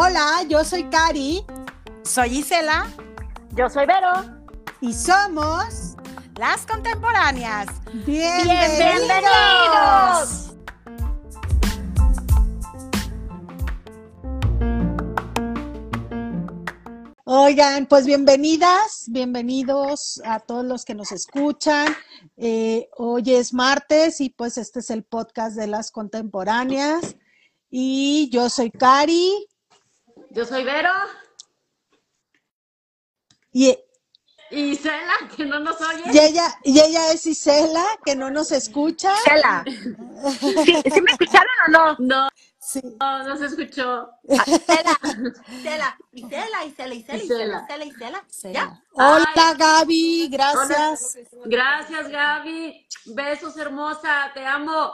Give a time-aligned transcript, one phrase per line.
[0.00, 1.44] Hola, yo soy Cari.
[2.04, 2.86] Soy Isela.
[3.56, 4.12] Yo soy Vero.
[4.80, 5.96] Y somos
[6.36, 7.66] las contemporáneas.
[8.06, 8.78] Bienvenidos.
[8.78, 10.54] Bienvenidos.
[17.24, 21.88] Oigan, pues bienvenidas, bienvenidos a todos los que nos escuchan.
[22.36, 27.16] Eh, hoy es martes y pues este es el podcast de las contemporáneas.
[27.68, 29.48] Y yo soy Cari.
[30.30, 30.90] Yo soy Vero.
[33.52, 33.76] Y,
[34.50, 36.02] Y Isela, que no nos oye.
[36.12, 39.12] y ella, y ella es Isela, que no nos escucha.
[39.26, 39.64] Isela.
[39.66, 41.96] ¿Sí, ¿Sí me escucharon o no?
[41.98, 42.28] No,
[42.60, 42.80] Sí.
[43.00, 44.10] no, no se escuchó.
[44.28, 44.98] Isela,
[45.52, 47.62] Isela, Isela, Isela, Isela, Isela.
[47.66, 48.84] Isela, Isela, Isela.
[48.92, 51.18] Hola Gaby, gracias.
[51.46, 52.86] Gracias, Gaby.
[53.06, 54.30] Besos, hermosa.
[54.34, 54.92] Te amo.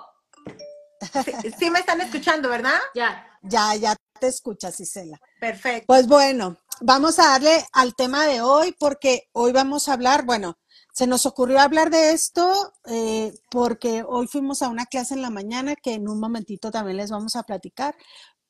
[1.25, 2.79] Sí, sí me están escuchando, ¿verdad?
[2.95, 3.29] Ya.
[3.43, 5.21] Ya, ya te escuchas, Isela.
[5.39, 5.85] Perfecto.
[5.87, 10.57] Pues bueno, vamos a darle al tema de hoy porque hoy vamos a hablar, bueno,
[10.95, 15.29] se nos ocurrió hablar de esto eh, porque hoy fuimos a una clase en la
[15.29, 17.95] mañana que en un momentito también les vamos a platicar,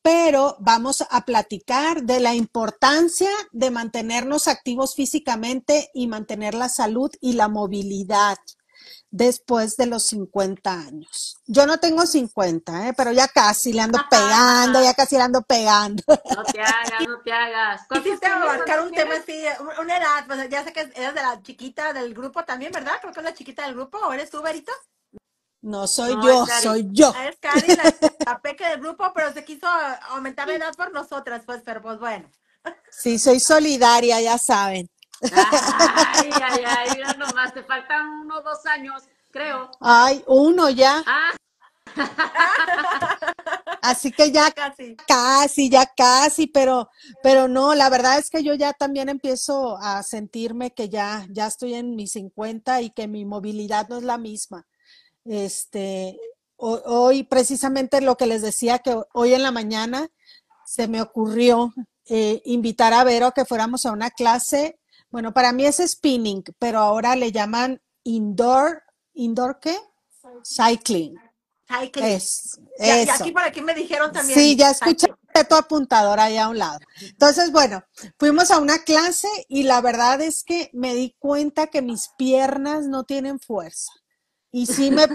[0.00, 7.10] pero vamos a platicar de la importancia de mantenernos activos físicamente y mantener la salud
[7.20, 8.36] y la movilidad
[9.14, 11.36] después de los 50 años.
[11.46, 12.94] Yo no tengo 50, ¿eh?
[12.96, 16.02] pero ya casi le ando pegando, ya casi le ando pegando.
[16.08, 17.82] No te hagas, no te hagas.
[17.86, 21.14] ¿Cuántos Quisiste abarcar un ¿Cuántos tema así, un- una edad, pues ya sé que eres
[21.14, 22.94] de la chiquita del grupo también, ¿verdad?
[23.00, 24.72] Creo que es la chiquita del grupo, ¿o eres tú, Berito?
[25.62, 27.12] No soy No, yo, soy yo.
[27.14, 27.94] Ah, Es Cari, la,
[28.26, 29.68] la peque del grupo, pero se quiso
[30.08, 32.28] aumentar la edad por nosotras, pues, pero pues bueno.
[32.90, 34.88] Sí, soy solidaria, ya saben.
[35.32, 39.70] Ay, ay, ay, mira nomás, te faltan uno o dos años, creo.
[39.80, 41.02] Ay, uno ya.
[41.06, 41.30] Ah,
[43.82, 44.96] Así que ya Casi.
[45.06, 46.88] casi, ya casi, pero,
[47.22, 51.46] pero no, la verdad es que yo ya también empiezo a sentirme que ya, ya
[51.46, 54.66] estoy en mis 50 y que mi movilidad no es la misma.
[55.26, 56.18] Este,
[56.56, 60.08] ho- hoy precisamente lo que les decía que hoy en la mañana
[60.64, 61.74] se me ocurrió
[62.06, 64.78] eh, invitar a Vero a que fuéramos a una clase.
[65.14, 68.82] Bueno, para mí es spinning, pero ahora le llaman indoor,
[69.12, 69.78] ¿indoor qué?
[70.44, 71.14] Cycling.
[71.92, 73.22] Que Es, ya, y eso.
[73.22, 74.36] aquí por aquí me dijeron también.
[74.36, 75.06] Sí, ya escuché
[75.48, 76.80] tu apuntador ahí a un lado.
[77.00, 77.84] Entonces, bueno,
[78.18, 82.88] fuimos a una clase y la verdad es que me di cuenta que mis piernas
[82.88, 83.92] no tienen fuerza.
[84.50, 85.06] Y sí me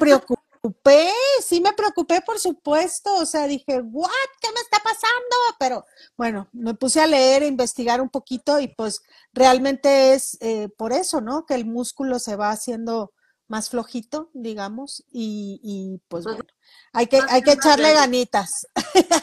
[0.61, 1.11] preocupé,
[1.41, 3.15] sí me preocupé, por supuesto.
[3.15, 4.09] O sea, dije, ¿what?
[4.41, 5.35] ¿Qué me está pasando?
[5.59, 5.85] Pero
[6.17, 9.01] bueno, me puse a leer, a investigar un poquito y pues
[9.33, 11.45] realmente es eh, por eso, ¿no?
[11.45, 13.13] Que el músculo se va haciendo
[13.47, 16.53] más flojito, digamos, y, y pues Pues, bueno,
[16.93, 18.67] hay que, hay que echarle ganitas.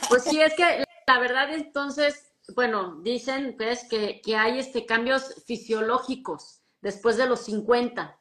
[0.09, 2.25] Pues sí, es que la verdad entonces,
[2.55, 8.19] bueno, dicen pues que, que hay este cambios fisiológicos después de los 50.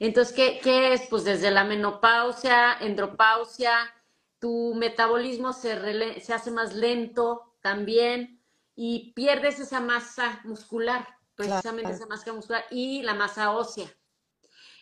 [0.00, 1.02] Entonces, ¿qué, qué es?
[1.08, 3.76] Pues desde la menopausia, andropausia,
[4.40, 8.42] tu metabolismo se, rele- se hace más lento también
[8.74, 11.06] y pierdes esa masa muscular,
[11.36, 11.96] precisamente Claro.
[11.96, 13.86] esa masa muscular y la masa ósea.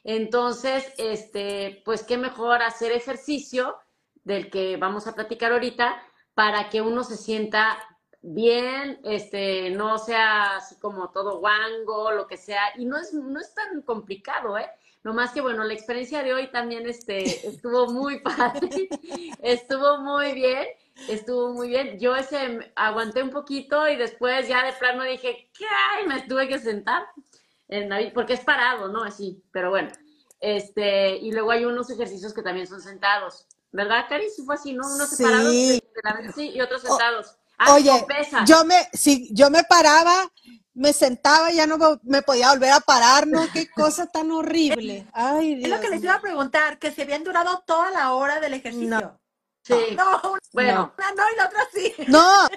[0.05, 3.77] Entonces, este, pues qué mejor hacer ejercicio
[4.23, 6.01] del que vamos a platicar ahorita
[6.35, 7.77] para que uno se sienta
[8.21, 13.41] bien, este, no sea así como todo guango, lo que sea, y no es, no
[13.41, 14.71] es tan complicado, ¿eh?
[15.05, 18.89] Nomás que bueno, la experiencia de hoy también este, estuvo muy padre,
[19.43, 20.67] estuvo muy bien,
[21.09, 21.99] estuvo muy bien.
[21.99, 26.07] Yo ese aguanté un poquito y después ya de plano dije, ¿qué hay?
[26.07, 27.07] Me tuve que sentar
[27.69, 29.03] en la- porque es parado, ¿no?
[29.05, 29.91] Así, pero bueno.
[30.41, 33.47] Este, y luego hay unos ejercicios que también son sentados.
[33.73, 34.31] ¿Verdad, Cari?
[34.31, 34.87] Sí fue así, ¿no?
[34.87, 35.17] Unos Sí.
[35.17, 37.37] separados de, la bici y otros sentados.
[37.59, 38.07] Ah, Oye,
[38.47, 40.31] yo me, si yo me paraba,
[40.75, 43.47] me sentaba, ya no me podía volver a parar, ¿no?
[43.53, 45.07] Qué cosa tan horrible.
[45.13, 48.39] Ay, Es lo que les iba a preguntar, que si habían durado toda la hora
[48.39, 49.19] del ejercicio.
[49.69, 49.95] Sí.
[49.97, 51.95] No, una Bueno, no y la otra sí.
[52.09, 52.49] No,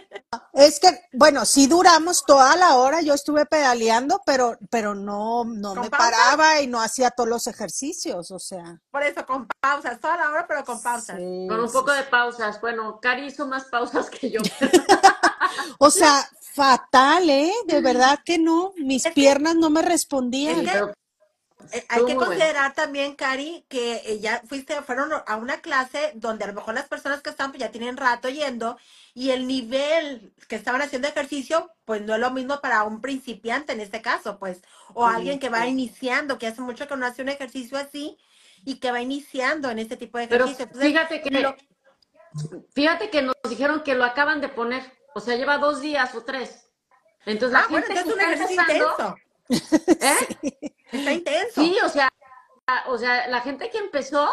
[0.53, 5.73] es que, bueno, sí duramos toda la hora, yo estuve pedaleando, pero, pero no, no
[5.73, 5.97] ¿Con me pausa?
[6.11, 8.79] paraba y no hacía todos los ejercicios, o sea.
[8.91, 11.17] Por eso, con pausas, toda la hora, pero con pausas.
[11.17, 11.97] sí, con un sí, poco sí.
[11.97, 12.61] de pausas.
[12.61, 14.41] Bueno, Cari hizo más pausas que yo.
[15.79, 17.51] O sea, fatal, ¿eh?
[17.65, 20.59] De verdad que no, mis Es que- piernas no me respondían.
[20.59, 20.93] Es que- Pero
[21.71, 22.25] Eh, hay que bueno.
[22.25, 26.73] considerar también, Cari, que eh, ya fuiste, fueron a una clase donde a lo mejor
[26.73, 28.77] las personas que están pues ya tienen rato yendo
[29.13, 33.73] y el nivel que estaban haciendo ejercicio, pues no es lo mismo para un principiante
[33.73, 34.61] en este caso, pues,
[34.93, 35.69] o Sí, alguien que va sí.
[35.69, 38.17] iniciando, que hace mucho que no hace un ejercicio así
[38.65, 40.65] y que va iniciando en este tipo de Pero ejercicio.
[40.65, 41.55] Entonces, fíjate que, lo-
[42.73, 44.83] fíjate que nos dijeron que lo acaban de poner.
[45.13, 46.67] O sea, lleva dos días o tres.
[47.25, 49.15] Entonces la Ah, bueno, gente entonces es un ejercicio empezando,
[49.49, 49.97] intenso.
[50.01, 50.71] ¿eh?
[50.91, 51.61] Está intenso.
[51.61, 52.09] Sí, o sea,
[52.87, 54.29] o sea, la gente que empezó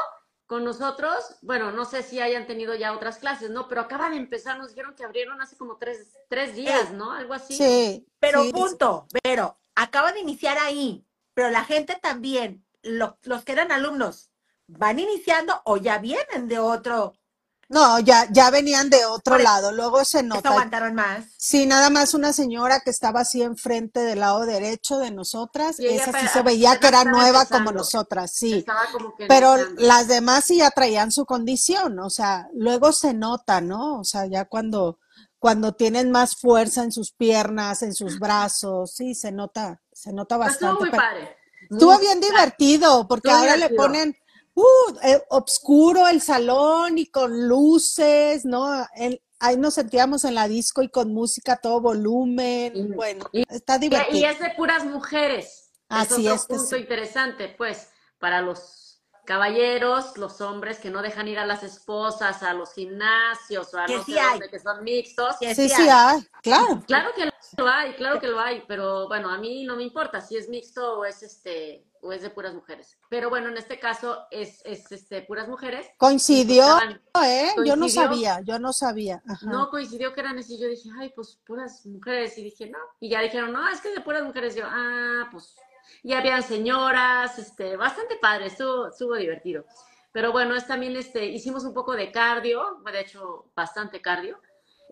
[0.47, 3.69] con nosotros, bueno, no sé si hayan tenido ya otras clases, ¿no?
[3.69, 7.13] Pero acaba de empezar, nos dijeron que abrieron hace como tres, tres días, ¿no?
[7.13, 7.55] Algo así.
[7.57, 8.07] Sí.
[8.19, 13.53] Pero sí, punto, pero acaba de iniciar ahí, pero la gente también, lo- los que
[13.53, 14.31] eran alumnos,
[14.67, 17.15] ¿van iniciando o ya vienen de otro?
[17.71, 20.49] No, ya, ya venían de otro Por lado, luego se nota.
[20.51, 21.27] aguantaron más?
[21.37, 25.87] Sí, nada más una señora que estaba así enfrente del lado derecho de nosotras, Y
[25.87, 28.55] esa sí se veía que era nueva como nosotras, sí.
[28.55, 33.13] Estaba como que Pero las demás sí ya traían su condición, o sea, luego se
[33.13, 34.01] nota, ¿no?
[34.01, 34.99] O sea, ya cuando,
[35.39, 40.39] cuando tienen más fuerza en sus piernas, en sus brazos, sí, se nota, se nota
[40.39, 40.91] Pero estuvo bastante.
[40.91, 41.37] muy padre.
[41.71, 44.17] Estuvo Muy bien divertido, porque Estuvo ahora le ponen,
[44.61, 48.87] uh, eh, obscuro el salón y con luces, ¿no?
[48.95, 52.73] El- ahí nos sentíamos en la disco y con música a todo volumen.
[52.77, 54.29] Y- Bueno, y- está Y, y divertido.
[54.31, 55.71] es de puras mujeres.
[55.89, 56.83] Así es es, que punto sí.
[56.83, 57.89] interesante, pues,
[58.19, 63.73] para los caballeros, los hombres que no dejan ir a las esposas a los gimnasios
[63.75, 64.15] o a Que no sí
[64.51, 65.37] que son mixtos.
[65.39, 65.89] Que Sí, sí sí, hay.
[66.17, 66.83] hay, claro.
[66.87, 70.21] Claro que lo hay, claro que lo hay, pero bueno, a mí no me importa
[70.23, 72.99] si es mixto o es este o es de puras mujeres.
[73.09, 75.87] Pero bueno, en este caso es, es este puras mujeres.
[75.97, 77.51] Coincidió, Estaban- ¿eh?
[77.65, 79.23] Yo no sabía, yo no sabía.
[79.27, 79.47] Ajá.
[79.47, 80.59] No coincidió que eran así.
[80.59, 82.37] Yo dije, ay, pues puras mujeres.
[82.39, 82.79] Y dije, no.
[83.01, 84.55] Y ya dijeron, no, es que es de puras mujeres.
[84.55, 85.57] Yo, ah, pues.
[86.03, 89.65] Y habían señoras, este, bastante padre, estuvo, estuvo divertido.
[90.13, 94.41] Pero bueno, es también, este, hicimos un poco de cardio, de hecho, bastante cardio.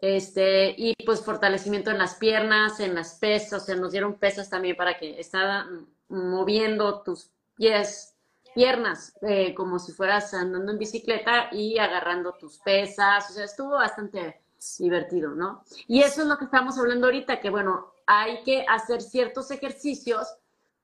[0.01, 4.51] Este, y pues fortalecimiento en las piernas, en las pesas, o sea, nos dieron pesas
[4.51, 8.15] también para que estaban moviendo tus pies,
[8.55, 13.71] piernas, eh, como si fueras andando en bicicleta y agarrando tus pesas, o sea, estuvo
[13.71, 14.41] bastante
[14.79, 15.63] divertido, ¿no?
[15.87, 20.27] Y eso es lo que estamos hablando ahorita, que bueno, hay que hacer ciertos ejercicios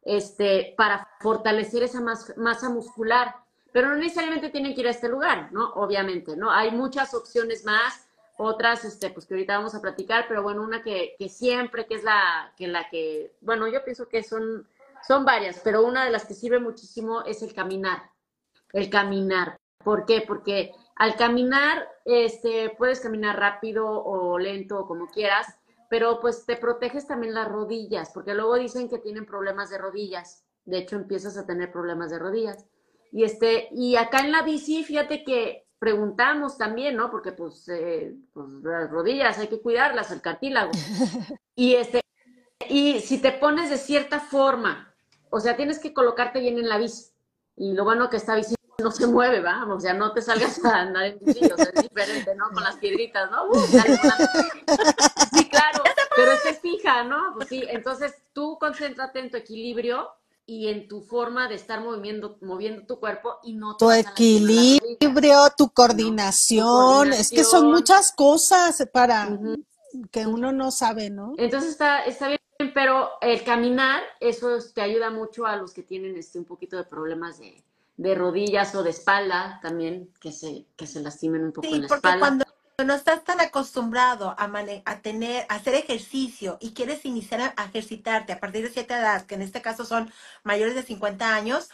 [0.02, 3.36] este, para fortalecer esa mas- masa muscular,
[3.72, 5.72] pero no necesariamente tienen que ir a este lugar, ¿no?
[5.74, 6.50] Obviamente, ¿no?
[6.50, 10.82] Hay muchas opciones más, otras, este, pues que ahorita vamos a platicar, pero bueno, una
[10.82, 14.66] que, que siempre, que es la que, la que, bueno, yo pienso que son,
[15.06, 18.10] son varias, pero una de las que sirve muchísimo es el caminar,
[18.72, 19.56] el caminar.
[19.82, 20.22] ¿Por qué?
[20.26, 25.46] Porque al caminar, este, puedes caminar rápido o lento o como quieras,
[25.90, 30.44] pero pues te proteges también las rodillas, porque luego dicen que tienen problemas de rodillas.
[30.64, 32.64] De hecho, empiezas a tener problemas de rodillas.
[33.10, 37.10] Y este, y acá en la bici, fíjate que preguntamos también, ¿no?
[37.10, 40.70] Porque pues, eh, pues las rodillas hay que cuidarlas, el cartílago.
[41.54, 42.00] Y este,
[42.70, 44.91] y si te pones de cierta forma,
[45.32, 47.06] o sea, tienes que colocarte bien en la bici.
[47.56, 49.64] Y lo bueno que esta bici no se mueve, ¿va?
[49.66, 52.50] O sea, no te salgas a andar en bici, o sea, es diferente, ¿no?
[52.52, 53.44] Con las piedritas, ¿no?
[53.46, 53.98] Uh, dale.
[55.34, 55.82] Sí, claro,
[56.14, 57.34] pero se fija, ¿no?
[57.34, 60.08] Pues sí, entonces tú concéntrate en tu equilibrio
[60.46, 64.06] y en tu forma de estar moviendo, moviendo tu cuerpo y no te Tu vas
[64.06, 64.96] a lastimar la rodilla.
[65.00, 67.70] equilibrio, tu coordinación, es que son coordinación.
[67.70, 69.28] muchas cosas para
[70.10, 71.34] que uno no sabe, ¿no?
[71.38, 72.40] Entonces está, está bien,
[72.70, 76.76] pero el caminar, eso es- te ayuda mucho a los que tienen este, un poquito
[76.76, 77.62] de problemas de,
[77.96, 81.82] de rodillas o de espalda también, que se, que se lastimen un poco Sí, en
[81.82, 82.18] la porque espalda.
[82.18, 82.44] cuando
[82.84, 87.54] no estás tan acostumbrado a, mane- a tener, a hacer ejercicio y quieres iniciar a,
[87.56, 90.10] a ejercitarte a partir de cierta edad, que en este caso son
[90.42, 91.70] mayores de 50 años,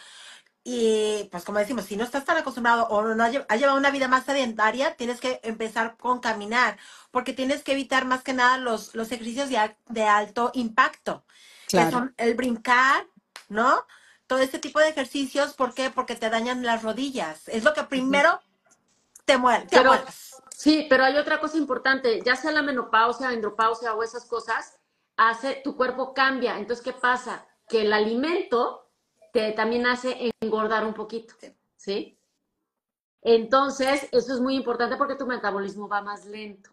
[0.70, 3.78] y pues como decimos, si no estás tan acostumbrado o no has lle- has llevado
[3.78, 6.76] una vida más sedentaria, tienes que empezar con caminar,
[7.10, 11.24] porque tienes que evitar más que nada los, los ejercicios de, de alto impacto,
[11.70, 11.90] que Claro.
[11.92, 13.06] son el brincar,
[13.48, 13.86] ¿no?
[14.26, 15.88] Todo este tipo de ejercicios, ¿por qué?
[15.88, 17.48] Porque te dañan las rodillas.
[17.48, 18.40] Es lo que primero
[19.24, 19.92] te muere, te Pero-.
[20.50, 24.78] Sí, pero hay otra cosa importante, ya sea la menopausia, andropausia o esas cosas,
[25.16, 26.58] hace, tu cuerpo cambia.
[26.58, 27.46] Entonces, ¿qué pasa?
[27.68, 28.87] Que el alimento
[29.32, 31.34] te también hace engordar un poquito,
[31.76, 32.18] ¿sí?
[33.22, 36.70] Entonces, eso es muy importante porque tu metabolismo va más lento.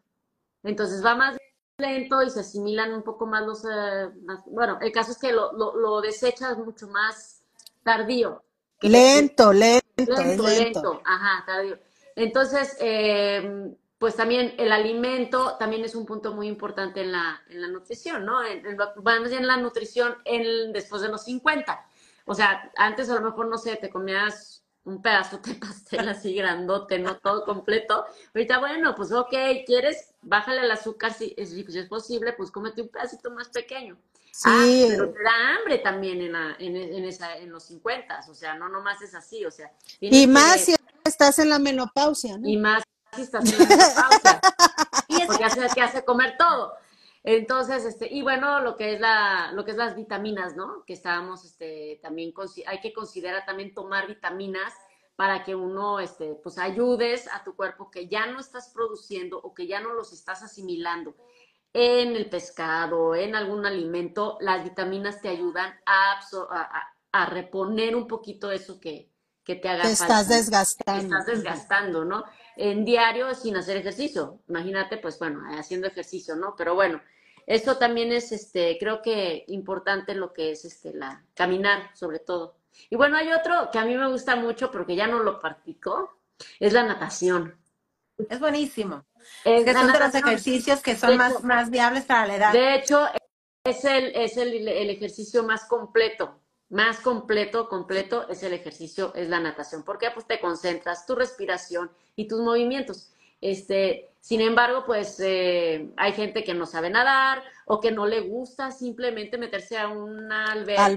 [0.64, 1.38] Entonces, va más
[1.78, 3.66] lento y se asimilan un poco más los...
[3.66, 7.42] eh, más- bueno, el caso es que lo, lo, lo desechas mucho más
[7.84, 8.44] tardío.
[8.80, 10.82] que- Lento, lento, es Lento, lento.
[10.84, 11.78] lento, ajá, tardío.
[12.16, 17.62] Entonces, eh, pues también el alimento también es un punto muy importante en la, en
[17.62, 18.44] la nutrición, ¿no?
[18.44, 18.78] En, en,
[19.30, 21.86] bien la nutrición en, después de los 50.
[22.26, 26.36] O sea, antes a lo mejor, no sé, te comías un pedazo de pastel así
[26.36, 28.06] grandote, no todo completo.
[28.34, 29.34] Ahorita, bueno, pues ok,
[29.66, 30.14] ¿quieres?
[30.22, 33.98] Bájale el azúcar si es, si es posible, pues cómete un pedacito más pequeño.
[34.44, 38.26] Ah, Sí, pero te da hambre también en, la, en, en esa, en los 50,
[38.30, 39.72] o sea, no nomás es así, o sea.
[40.02, 42.48] y que- más si estás en la menopausia, ¿no?
[42.48, 42.84] y más
[43.16, 44.42] si estás en la menopausia.
[45.08, 46.74] Y es Porque que hace, que hace comer todo.
[47.28, 50.84] Entonces, este, y bueno, lo que es la, lo que es las vitaminas, ¿no?
[50.86, 52.32] Que estábamos, este, también,
[52.68, 54.72] hay que considerar también tomar vitaminas
[55.16, 59.56] para que uno, este, pues ayudes a tu cuerpo que ya no estás produciendo o
[59.56, 61.16] que ya no los estás asimilando
[61.74, 66.22] en el pescado, en algún alimento, las vitaminas te ayudan a,
[67.12, 69.12] a, reponer un poquito eso que,
[69.44, 71.02] que te haga te estás desgastando.
[71.02, 72.24] Te estás desgastando, ¿no?
[72.56, 74.44] En diario sin hacer ejercicio.
[74.48, 76.56] Imagínate, pues bueno, haciendo ejercicio, ¿no?
[76.56, 77.02] Pero bueno,
[77.48, 82.58] eso también es, este, creo que importante lo que es, este, la caminar, sobre todo.
[82.90, 86.20] Y bueno, hay otro que a mí me gusta mucho porque ya no lo practico,
[86.60, 87.56] es la natación.
[88.30, 89.06] Es buenísimo.
[89.44, 92.54] Es, que son de los ejercicios que son más, más viables para la edad.
[92.54, 93.08] De hecho,
[93.64, 99.30] es el, es el, el ejercicio más completo más completo, completo es el ejercicio, es
[99.30, 99.84] la natación.
[99.84, 103.12] porque Pues te concentras, tu respiración y tus movimientos.
[103.42, 108.22] Este, sin embargo, pues eh, hay gente que no sabe nadar o que no le
[108.22, 110.88] gusta simplemente meterse a una alberca,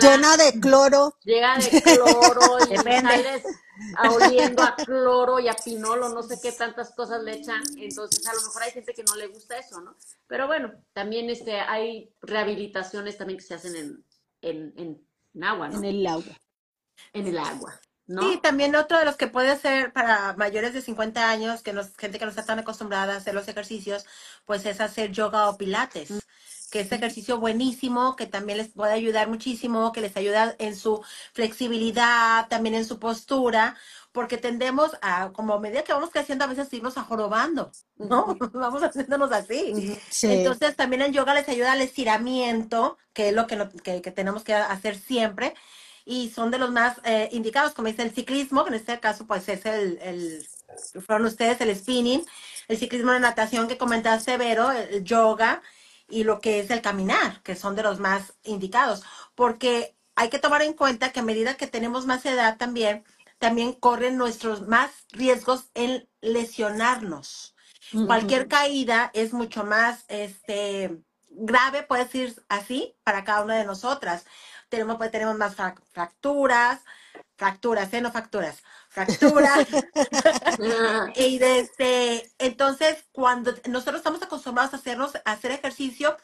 [0.00, 1.18] llena de cloro.
[1.24, 3.42] Llega de cloro y sales
[4.08, 7.60] oliendo a cloro y a pinolo, no sé qué tantas cosas le echan.
[7.76, 9.96] Entonces, a lo mejor hay gente que no le gusta eso, ¿no?
[10.28, 14.04] Pero bueno, también este, hay rehabilitaciones también que se hacen en,
[14.42, 14.72] en,
[15.34, 15.78] en agua, ¿no?
[15.78, 16.40] En el agua.
[17.14, 17.80] En el agua.
[18.06, 18.22] ¿No?
[18.22, 21.96] Sí, también otro de los que puede ser para mayores de 50 años, que nos,
[21.96, 24.06] gente que no está tan acostumbrada a hacer los ejercicios,
[24.44, 26.12] pues es hacer yoga o pilates,
[26.72, 31.04] que es ejercicio buenísimo, que también les puede ayudar muchísimo, que les ayuda en su
[31.32, 33.76] flexibilidad, también en su postura,
[34.10, 38.36] porque tendemos a, como a medida que vamos creciendo, a veces irnos ajorobando, ¿no?
[38.52, 39.96] vamos haciéndonos así.
[40.22, 44.42] Entonces también el yoga les ayuda al estiramiento, que es lo que, que, que tenemos
[44.42, 45.54] que hacer siempre
[46.04, 49.26] y son de los más eh, indicados, como dice el ciclismo, que en este caso
[49.26, 50.46] pues es el, el
[51.06, 52.24] fueron ustedes el spinning,
[52.68, 55.62] el ciclismo de natación que comentaste, Vero, el yoga
[56.08, 59.02] y lo que es el caminar, que son de los más indicados,
[59.34, 63.04] porque hay que tomar en cuenta que a medida que tenemos más edad también,
[63.38, 67.54] también corren nuestros más riesgos en lesionarnos.
[68.06, 74.24] Cualquier caída es mucho más este, grave, puede decir así, para cada una de nosotras
[74.72, 75.54] tenemos, pues, tenemos más
[75.92, 76.80] fracturas,
[77.36, 78.00] fracturas, ¿eh?
[78.00, 79.68] No facturas, fracturas.
[81.14, 86.16] y desde, entonces, cuando nosotros estamos acostumbrados a hacernos, a hacer ejercicio,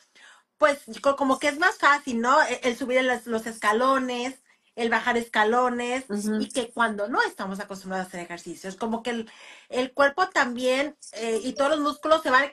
[0.57, 2.43] pues como que es más fácil, ¿no?
[2.43, 4.41] E, el, subir los, escalones,
[4.77, 6.07] el bajar escalones,
[6.41, 9.27] y que cuando no estamos acostumbrados a hacer ejercicio, es como que
[9.69, 12.51] el, cuerpo también eh, y todos los músculos se van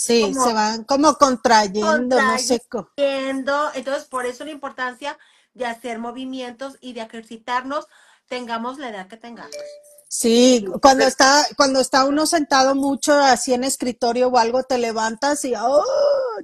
[0.00, 2.88] Sí, se van como contrayendo, no sé cómo.
[2.94, 5.18] Entonces, por eso la importancia
[5.54, 7.88] de hacer movimientos y de ejercitarnos,
[8.28, 9.56] tengamos la edad que tengamos.
[10.06, 15.44] Sí, cuando está, cuando está uno sentado mucho así en escritorio o algo, te levantas
[15.44, 15.82] y ¡oh!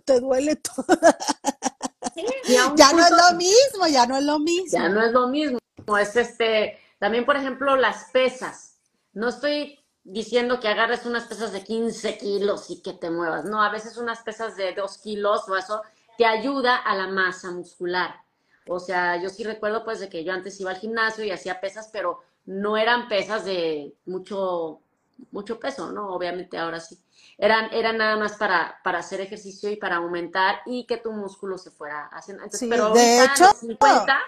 [0.04, 0.84] te duele todo.
[2.74, 4.66] ya no es lo mismo, ya no es lo mismo.
[4.72, 5.60] Ya no es lo mismo.
[5.96, 8.78] Es este, también por ejemplo las pesas.
[9.12, 13.44] No estoy diciendo que agarres unas pesas de 15 kilos y que te muevas.
[13.46, 15.82] No, a veces unas pesas de 2 kilos o eso
[16.16, 18.14] te ayuda a la masa muscular.
[18.66, 21.60] O sea, yo sí recuerdo pues de que yo antes iba al gimnasio y hacía
[21.60, 24.80] pesas, pero no eran pesas de mucho,
[25.32, 26.14] mucho peso, ¿no?
[26.14, 26.98] Obviamente ahora sí.
[27.36, 31.58] Eran, eran nada más para, para hacer ejercicio y para aumentar y que tu músculo
[31.58, 32.44] se fuera haciendo.
[32.44, 34.18] Entonces, pero de hecho, 50,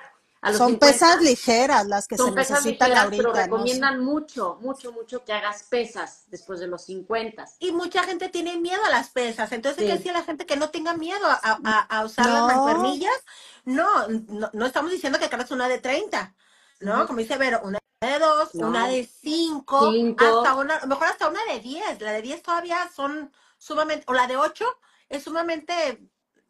[0.52, 3.22] son pesas ligeras las que se necesitan ligeras, ahorita.
[3.22, 7.44] Pero recomiendan mucho, mucho, mucho que hagas pesas después de los 50.
[7.60, 9.52] Y mucha gente tiene miedo a las pesas.
[9.52, 13.16] Entonces hay que decir a la gente que no tenga miedo a, usar las mancuernillas.
[13.64, 14.08] No,
[14.52, 16.34] no, estamos diciendo que cargas una de 30.
[16.80, 17.06] ¿No?
[17.06, 21.60] Como dice Vero, una de 2, una de 5, hasta una, mejor hasta una de
[21.60, 22.00] 10.
[22.00, 24.64] La de 10 todavía son sumamente, o la de 8
[25.08, 26.02] es sumamente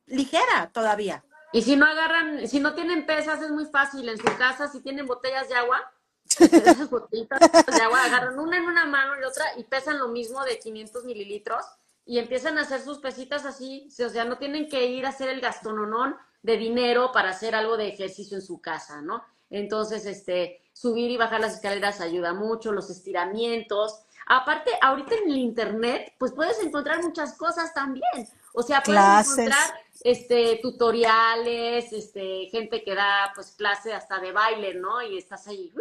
[0.07, 1.25] ligera todavía.
[1.53, 4.09] Y si no agarran, si no tienen pesas, es muy fácil.
[4.09, 5.81] En su casa, si tienen botellas de agua,
[6.41, 10.45] esas botellitas de agua, agarran una en una mano y otra y pesan lo mismo
[10.45, 11.65] de 500 mililitros
[12.05, 13.88] y empiezan a hacer sus pesitas así.
[14.05, 17.76] O sea, no tienen que ir a hacer el gastononón de dinero para hacer algo
[17.76, 19.25] de ejercicio en su casa, ¿no?
[19.50, 24.03] Entonces, este, subir y bajar las escaleras ayuda mucho, los estiramientos.
[24.26, 28.29] Aparte, ahorita en el internet, pues puedes encontrar muchas cosas también.
[28.55, 34.75] O sea, puedes encontrar este, tutoriales, este, gente que da pues clase hasta de baile,
[34.75, 35.03] ¿no?
[35.03, 35.73] Y estás ahí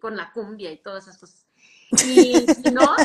[0.00, 1.46] con la cumbia y todas esas cosas.
[2.06, 2.96] Y si no,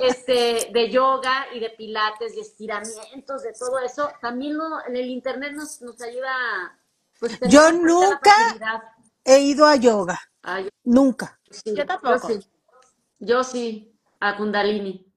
[0.00, 4.56] este, de yoga y de pilates y estiramientos, de todo eso, también
[4.88, 6.78] en el internet nos, nos ayuda
[7.18, 8.94] pues, Yo nunca
[9.24, 10.20] he ido a yoga.
[10.84, 11.38] nunca.
[11.64, 12.28] yo tampoco.
[12.28, 12.48] Yo sí.
[13.18, 15.10] yo sí, a Kundalini.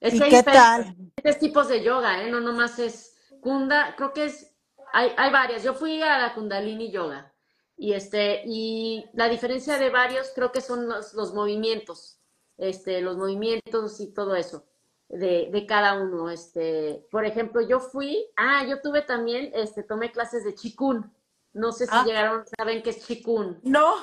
[0.00, 0.82] Es ¿Y que hay qué tal?
[0.96, 2.30] diferentes tipos de yoga, ¿eh?
[2.30, 4.54] No nomás es Kunda, creo que es,
[4.92, 5.62] hay, hay varias.
[5.62, 7.32] Yo fui a la Kundalini Yoga
[7.76, 12.20] y este, y la diferencia de varios creo que son los, los movimientos,
[12.58, 14.66] este, los movimientos y todo eso
[15.08, 16.30] de, de cada uno.
[16.30, 21.12] Este, por ejemplo, yo fui, ah, yo tuve también, este, tomé clases de Chikun.
[21.52, 22.04] No sé si Ah.
[22.06, 23.58] llegaron, saben qué es Chikun.
[23.64, 23.94] No.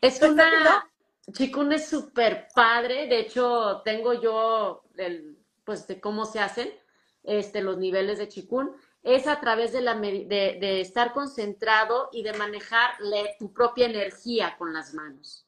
[0.00, 0.92] Es ¿No está una,
[1.32, 6.72] Chikun es súper padre, de hecho tengo yo el, pues de cómo se hacen,
[7.24, 10.26] este, los niveles de Chikun, es a través de la de,
[10.60, 12.92] de estar concentrado y de manejar
[13.38, 15.46] tu propia energía con las manos.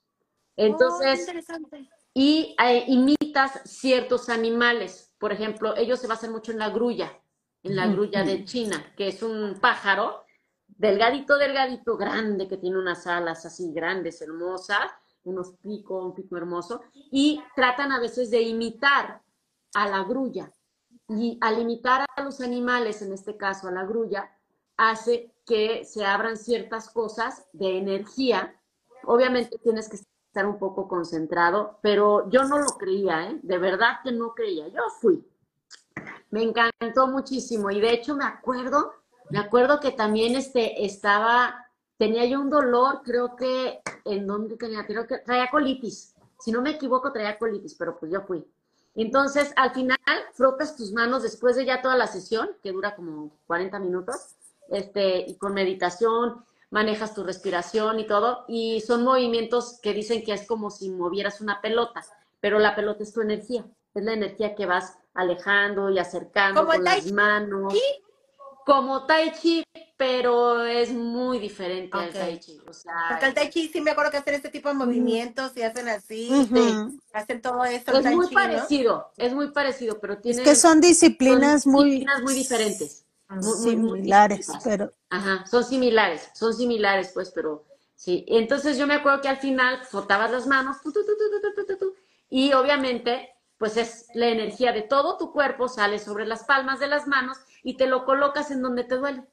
[0.56, 1.88] Oh, Entonces, interesante.
[2.12, 5.12] y eh, imitas ciertos animales.
[5.18, 7.12] Por ejemplo, ellos se basan mucho en la grulla,
[7.62, 10.24] en la grulla de China, que es un pájaro
[10.66, 14.90] delgadito, delgadito, grande, que tiene unas alas así grandes, hermosas,
[15.24, 19.22] unos picos, un pico hermoso, y tratan a veces de imitar
[19.74, 20.52] a la grulla.
[21.08, 24.30] Y al imitar a los animales, en este caso a la grulla,
[24.76, 28.58] hace que se abran ciertas cosas de energía.
[29.04, 33.40] Obviamente tienes que estar un poco concentrado, pero yo no lo creía, ¿eh?
[33.42, 34.68] De verdad que no creía.
[34.68, 35.24] Yo fui.
[36.30, 38.92] Me encantó muchísimo y de hecho me acuerdo,
[39.30, 41.68] me acuerdo que también este estaba,
[41.98, 44.86] tenía yo un dolor, creo que, ¿en dónde tenía?
[44.86, 46.14] Creo que traía colitis.
[46.40, 48.44] Si no me equivoco, traía colitis, pero pues yo fui.
[48.94, 49.98] Entonces, al final,
[50.34, 54.36] frotas tus manos después de ya toda la sesión, que dura como 40 minutos,
[54.68, 60.32] este, y con meditación, manejas tu respiración y todo, y son movimientos que dicen que
[60.32, 62.04] es como si movieras una pelota,
[62.40, 66.72] pero la pelota es tu energía, es la energía que vas alejando y acercando ¿Como
[66.72, 67.74] el con las manos
[68.64, 69.64] como Tai Chi,
[69.96, 72.08] pero es muy diferente okay.
[72.08, 72.58] al Tai Chi.
[72.66, 75.56] O sea, Porque al Tai Chi sí me acuerdo que hacen este tipo de movimientos
[75.56, 76.30] y hacen así,
[77.12, 77.98] hacen todo esto.
[77.98, 80.42] Es muy parecido, es muy parecido, pero tiene.
[80.42, 83.04] Es que son disciplinas, son muy, disciplinas muy diferentes.
[83.62, 84.92] Similares, pero.
[85.10, 87.64] Ajá, son similares, son similares, pues, pero.
[87.96, 91.94] Sí, entonces yo me acuerdo que al final soltabas las manos, tu, tu, tu,
[92.28, 96.88] y obviamente, pues es la energía de todo tu cuerpo sale sobre las palmas de
[96.88, 99.24] las manos y te lo colocas en donde te duele.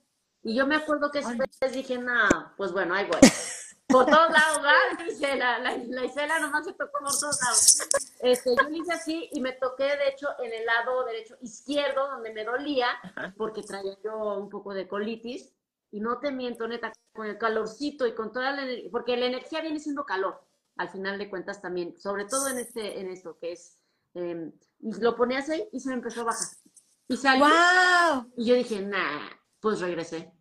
[0.41, 3.19] Y yo me acuerdo que después dije, no, pues bueno, ahí voy.
[3.87, 4.73] Por todos lados, ¿verdad?
[5.05, 7.79] Dice la, la, la Isela nomás se tocó por todos lados.
[8.21, 12.07] Este, yo le hice así y me toqué, de hecho, en el lado derecho izquierdo,
[12.07, 12.87] donde me dolía,
[13.37, 15.51] porque traía yo un poco de colitis.
[15.91, 19.25] Y no te miento, neta, con el calorcito y con toda la energía, porque la
[19.25, 20.41] energía viene siendo calor,
[20.77, 23.77] al final de cuentas también, sobre todo en este, en esto que es,
[24.13, 26.47] eh, y lo ponías ahí y se me empezó a bajar.
[27.11, 28.31] Y salí, ¡Wow!
[28.37, 30.31] y yo dije, nah, pues regresé.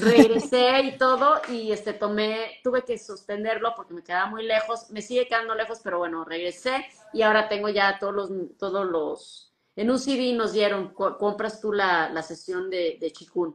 [0.00, 5.02] Regresé y todo, y este tomé, tuve que sostenerlo porque me quedaba muy lejos, me
[5.02, 9.90] sigue quedando lejos, pero bueno, regresé y ahora tengo ya todos los, todos los, en
[9.90, 13.54] un CD nos dieron, co- compras tú la, la sesión de, de Chikun.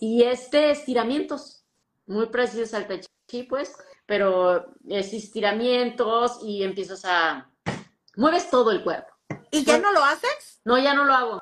[0.00, 1.64] Y este estiramientos,
[2.06, 2.86] muy precisos al
[3.26, 7.50] Chi, pues, pero es estiramientos y empiezas a,
[8.16, 9.12] mueves todo el cuerpo.
[9.50, 10.60] ¿Y ya no lo haces?
[10.64, 11.40] No, ya no lo hago.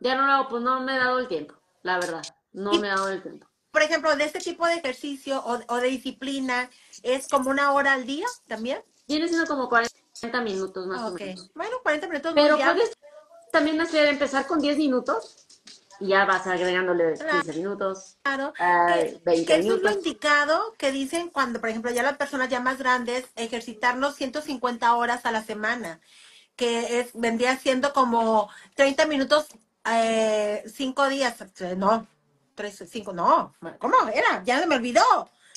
[0.00, 2.22] Ya no lo hago, pues no me he dado el tiempo, la verdad.
[2.52, 3.46] No me he dado el tiempo.
[3.70, 6.70] Por ejemplo, de este tipo de ejercicio o, o de disciplina,
[7.02, 8.82] ¿es como una hora al día también?
[9.06, 11.50] Viene siendo como 40 minutos más Ah, o menos.
[11.54, 12.96] Bueno, 40 minutos Pero puedes
[13.52, 15.46] también hacer, empezar con 10 minutos
[16.00, 18.52] y ya vas agregándole 15 minutos, Claro.
[18.58, 19.96] ah, Que, 20 que eso es lo minutos.
[20.06, 25.24] indicado que dicen cuando, por ejemplo, ya las personas ya más grandes, ejercitarnos 150 horas
[25.26, 26.00] a la semana,
[26.54, 29.46] que es vendría siendo como 30 minutos,
[29.88, 32.06] eh, 5 días, eh, no,
[32.54, 34.42] 3, 5, no, ¿cómo era?
[34.44, 35.02] Ya se me olvidó.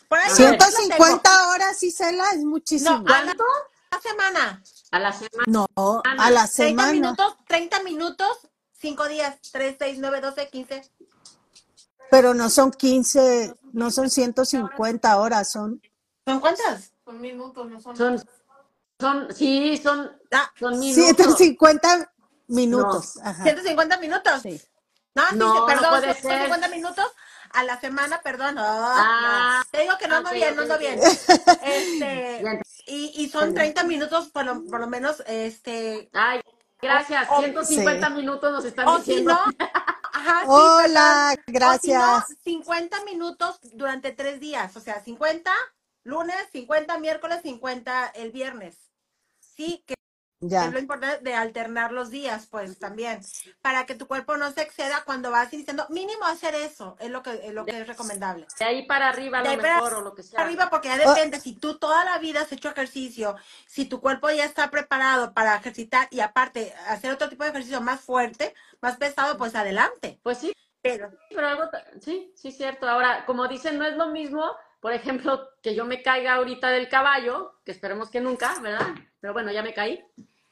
[0.08, 0.38] Por ahí A ver.
[0.38, 0.72] yo la tengo.
[0.72, 3.00] 150 horas, Isela, es muchísimo.
[3.00, 4.64] No, a la, a la semana.
[4.92, 5.44] A la semana.
[5.48, 5.68] No,
[6.04, 6.92] a la 30 semana.
[6.92, 8.38] minutos, 30 minutos,
[8.80, 10.92] 5 días, 3, 6, 9, 12, 15.
[12.12, 15.82] Pero no son 15, no son 150 horas, son
[16.26, 16.92] ¿Son cuántas?
[17.96, 18.24] Son,
[19.00, 21.06] son, sí, son, Ah, son minutos.
[21.38, 22.12] 150
[22.50, 23.18] minutos.
[23.24, 23.44] Ajá.
[23.44, 24.42] 150 minutos.
[24.42, 24.62] Sí.
[25.16, 26.32] No, sí, No, no perdón, puede son ser.
[26.32, 27.06] 150 minutos
[27.52, 28.58] a la semana, perdón.
[28.60, 29.70] Ah, Ah, no.
[29.72, 31.00] Te digo que no ando ok, bien, no ando bien.
[31.64, 32.44] Este,
[32.88, 36.10] y, y son 30 minutos, por lo, por lo menos, este.
[36.14, 36.42] Ay,
[36.82, 37.28] gracias.
[37.30, 38.14] O- o- 150 Sí.
[38.14, 39.34] minutos nos están O si diciendo.
[39.34, 39.66] no,
[40.14, 41.44] ajá, sí, Hola, perdón.
[41.48, 42.04] gracias.
[42.04, 44.76] O si no, 50 minutos durante tres días.
[44.78, 45.52] O sea, 50
[46.04, 48.78] lunes, 50 miércoles, 50 el viernes.
[49.40, 49.96] Sí, que
[50.42, 50.66] Ya.
[50.66, 53.20] Es lo importante de alternar los días, pues también,
[53.62, 55.86] para que tu cuerpo no se exceda cuando vas iniciando.
[55.90, 58.48] Mínimo hacer eso es lo que es lo que es recomendable.
[58.58, 60.40] De ahí para arriba a De lo ahí para mejor o lo que sea.
[60.40, 63.36] Arriba, porque ya depende, si tú toda la vida has hecho ejercicio,
[63.68, 67.82] si tu cuerpo ya está preparado para ejercitar y aparte hacer otro tipo de ejercicio
[67.82, 70.20] más fuerte, más pesado, pues adelante.
[70.24, 71.64] Pues sí, Pero pero algo,
[72.00, 72.88] sí, sí, cierto.
[72.88, 76.88] Ahora, como dicen, no es lo mismo, por ejemplo, que yo me caiga ahorita del
[76.88, 78.88] caballo, que esperemos que nunca, ¿verdad?
[79.20, 80.02] Pero bueno, ya me caí.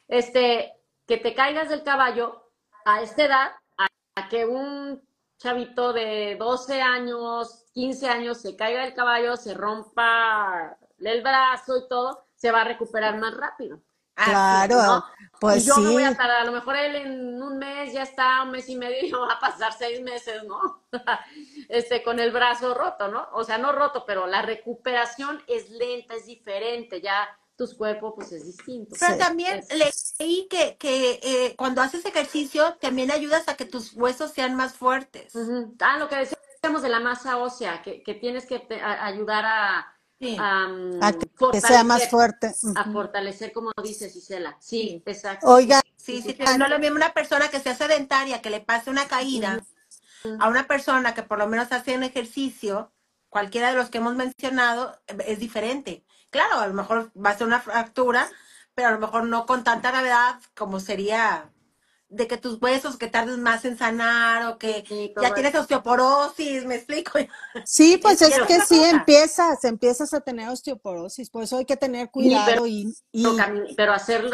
[0.07, 0.73] Este,
[1.05, 2.51] que te caigas del caballo
[2.85, 5.01] a esta edad, a, a que un
[5.37, 11.87] chavito de 12 años, 15 años se caiga del caballo, se rompa el brazo y
[11.87, 13.81] todo, se va a recuperar más rápido.
[14.15, 15.05] así, Claro, ¿no?
[15.39, 15.93] pues y yo me sí.
[15.93, 18.75] voy a tardar, a lo mejor él en un mes ya está, un mes y
[18.75, 20.83] medio, y va a pasar seis meses, ¿no?
[21.69, 23.27] Este, con el brazo roto, ¿no?
[23.33, 28.31] O sea, no roto, pero la recuperación es lenta, es diferente, ya tus cuerpos, pues
[28.31, 28.95] es distinto.
[28.99, 29.19] Pero Sí.
[29.19, 34.31] también Es- leí que, que eh, cuando haces ejercicio también ayudas a que tus huesos
[34.31, 35.33] sean más fuertes.
[35.79, 39.43] Ah, lo que decíamos de la masa ósea, que, que tienes que te- a- ayudar
[39.45, 40.35] a, Sí.
[40.39, 40.65] a,
[41.01, 42.53] A que, que sea más fuerte.
[42.75, 44.55] a fortalecer, como dices, Isela.
[44.59, 45.47] Sí, exacto.
[45.47, 48.89] Oiga, Sí, sí, no es lo mismo una persona que sea sedentaria, que le pase
[48.89, 49.59] una caída,
[50.39, 52.91] a una persona que por lo menos hace un ejercicio,
[53.29, 56.05] cualquiera de los que hemos mencionado, es diferente.
[56.37, 58.29] Claro, a lo mejor va a ser una fractura,
[58.75, 61.49] pero a lo mejor no con tanta gravedad como sería
[62.09, 66.65] de que tus huesos que tardes más en sanar o que Sí, ya tienes osteoporosis,
[66.65, 67.13] ¿me explico?
[67.65, 68.89] sí, pues Es que sí cosa.
[68.91, 73.35] empiezas, empiezas a tener osteoporosis, por eso hay que tener cuidado y, y Pero,
[73.75, 74.25] pero hacer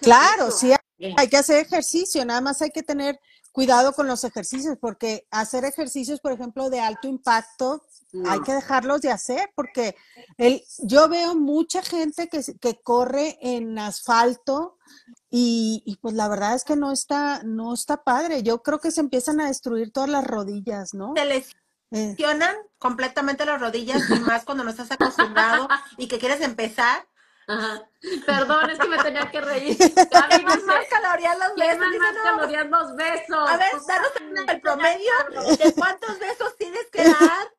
[0.00, 0.70] claro, ejercicio.
[0.70, 0.72] sí
[1.16, 3.18] hay que hacer ejercicio, nada más hay que tener
[3.52, 7.82] cuidado con los ejercicios, porque hacer ejercicios, por ejemplo, de alto impacto,
[8.26, 8.44] hay No.
[8.44, 9.94] que dejarlos de hacer, porque
[10.38, 14.78] el, yo veo mucha gente que, se- que corre en asfalto
[15.30, 18.42] y, y pues la verdad es que no está, no está padre.
[18.42, 21.14] Yo creo que se empiezan a destruir todas las rodillas, ¿no?
[21.14, 21.44] Te Eh,
[22.10, 27.06] lesionan completamente las rodillas y más cuando no estás acostumbrado y que quieres empezar.
[27.50, 27.82] Ajá.
[28.26, 29.76] Perdón, es que me tenía que reír.
[30.10, 30.58] Gaby más
[30.88, 31.78] calorías los besos.
[31.78, 32.22] más no.
[32.22, 33.50] calorías los besos.
[33.50, 34.12] A ver, danos
[34.48, 35.12] el promedio
[35.58, 37.52] de cuántos besos tienes que dar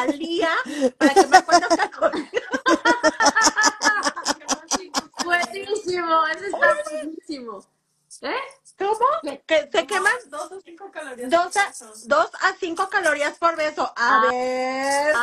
[0.00, 0.50] al día
[0.98, 2.32] para que me cuántas calorías.
[5.24, 7.64] Buenísimo, ese está buenísimo.
[8.22, 8.34] ¿Eh?
[8.78, 9.06] ¿Cómo?
[9.46, 11.30] Que se queman Dos o cinco calorías.
[11.30, 11.72] dos a,
[12.06, 13.82] dos a cinco calorías por beso.
[13.96, 14.26] A Ah.
[14.30, 15.14] ver.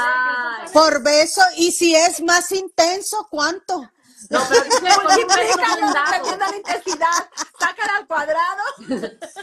[0.74, 3.89] Por beso, y si es más intenso, ¿cuánto?
[4.29, 7.29] No, pero dice de la intensidad.
[7.60, 8.63] Sácala al cuadrado.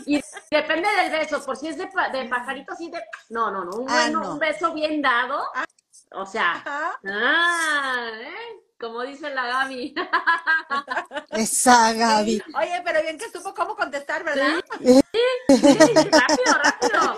[0.06, 3.02] Y depende del beso, por si es de, de pajarito así de...
[3.30, 4.32] No, no, no, un, Ah, bueno, no.
[4.32, 5.42] un beso bien dado.
[6.12, 7.00] O sea, Ajá.
[7.08, 8.60] ah, ¿eh?
[8.78, 9.94] Como dice la Gaby.
[11.30, 12.42] Esa Gaby.
[12.54, 14.62] Oye, pero bien que supo cómo contestar, ¿verdad?
[15.48, 17.16] Sí, rápido, rápido.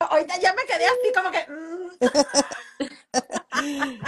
[0.00, 1.46] Ahorita ya me quedé así como que.
[3.54, 4.00] mm.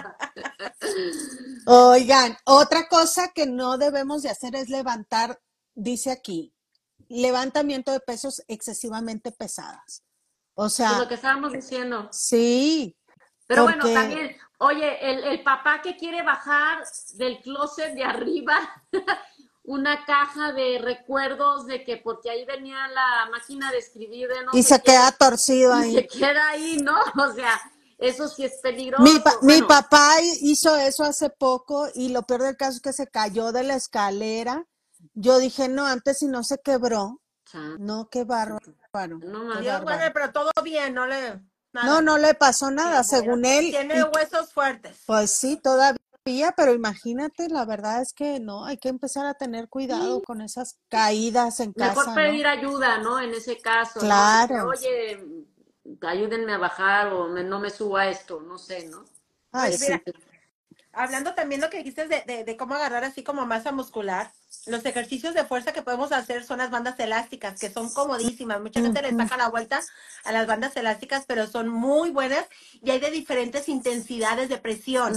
[1.67, 5.41] Oigan, otra cosa que no debemos de hacer es levantar,
[5.75, 6.55] dice aquí,
[7.09, 10.03] levantamiento de pesos excesivamente pesadas.
[10.55, 12.11] O Pues sea, lo que estábamos diciendo.
[12.11, 12.97] sí,
[13.47, 18.59] Pero porque bueno, también, oye, el, el papá que quiere bajar del closet de arriba
[19.65, 24.53] una caja de recuerdos de que porque ahí venía la máquina de escribir de no
[24.53, 26.09] y se qué, queda torcido y se ahí.
[26.09, 26.97] queda ahí, ¿no?
[27.31, 27.61] O sea,
[27.99, 29.05] eso sí es peligroso.
[29.05, 32.81] Mi, pa- mi Bueno, papá hizo eso hace poco y lo peor del caso es
[32.81, 34.65] que se cayó de la escalera.
[35.15, 37.21] Yo dije, no, antes si no se quebró.
[37.79, 38.61] No, qué bárbaro.
[39.19, 39.61] No mames.
[39.61, 39.99] Dios, bárbaro.
[39.99, 41.41] bueno, pero todo bien, no le.
[41.73, 41.87] Nada.
[41.87, 43.71] No, no le pasó nada, Sí, según él.
[43.71, 45.03] Tiene y- huesos fuertes.
[45.07, 45.99] Pues sí, todavía,
[46.57, 50.79] pero imagínate, la verdad es que no, hay que empezar a tener cuidado con esas
[50.89, 52.51] caídas en Mejor casa, pedir ¿no?
[52.51, 53.21] ayuda, ¿no?
[53.21, 54.01] En ese caso.
[54.01, 54.69] Claro.
[54.69, 55.19] Oye,
[56.03, 59.05] ayúdenme a bajar o me- no me suba esto, no sé, ¿no?
[59.51, 59.87] Ay, Pues sí.
[59.93, 60.03] mira,
[60.95, 64.31] Hablando también lo que dijiste de, de, de cómo agarrar así como masa muscular,
[64.67, 68.61] los ejercicios de fuerza que podemos hacer son las bandas elásticas, que son comodísimas.
[68.61, 69.81] Mucha gente le saca la vuelta
[70.25, 72.45] a las bandas elásticas, pero son muy buenas
[72.83, 75.15] y hay de diferentes intensidades de presión.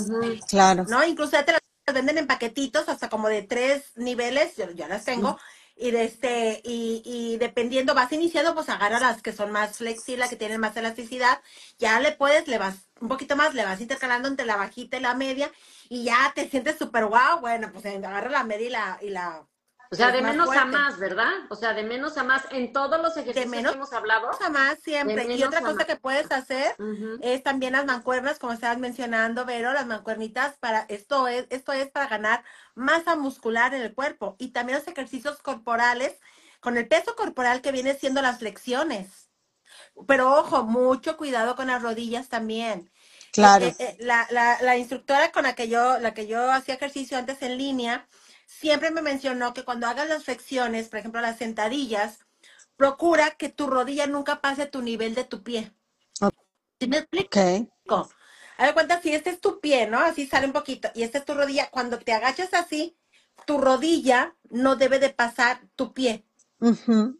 [0.48, 0.86] Claro.
[0.88, 1.06] ¿no?
[1.06, 1.62] Incluso ya te las
[1.93, 5.38] venden en paquetitos hasta como de tres niveles, yo ya las tengo.
[5.78, 10.30] Y, de este, y, y dependiendo, vas iniciando, pues agarra las que son más flexibles,
[10.30, 11.41] que tienen más elasticidad.
[11.78, 15.02] Ya le puedes, le vas un poquito más, le vas intercalando entre la bajita y
[15.02, 15.52] la media.
[15.89, 17.39] Y ya te sientes súper guau.
[17.39, 19.48] Bueno, pues agarra la media y la, y la,
[19.91, 21.32] O sea, de menos a más, ¿verdad?
[21.50, 24.28] O sea, de menos a más en todos los ejercicios menos que hemos hablado.
[24.28, 25.26] Menos a más siempre.
[25.26, 25.86] De Y otra cosa más.
[25.86, 26.76] que puedes hacer
[27.21, 31.89] es también las mancuernas, como estabas mencionando, Vero, las mancuernitas para esto es esto es
[31.91, 32.43] para ganar
[32.74, 36.19] masa muscular en el cuerpo y también los ejercicios corporales
[36.60, 39.30] con el peso corporal que viene siendo las flexiones.
[40.08, 42.91] Pero ojo, mucho cuidado con las rodillas también.
[43.36, 43.65] Claro.
[43.65, 47.17] Eh, eh, la, la, la instructora con la que yo, la que yo hacía ejercicio
[47.17, 48.08] antes en línea,
[48.45, 52.26] siempre me mencionó que cuando hagas las flexiones, por ejemplo, las sentadillas,
[52.78, 55.74] procura que tu rodilla nunca pase tu nivel de tu pie.
[56.80, 58.10] ¿Sí me explico?
[58.58, 60.00] A ver, cuenta, si este es tu pie, ¿no?
[60.00, 62.98] Así sale un poquito, y esta es tu rodilla, cuando te agachas así,
[63.45, 66.26] tu rodilla no debe de pasar tu pie.
[66.62, 67.19] Ujú.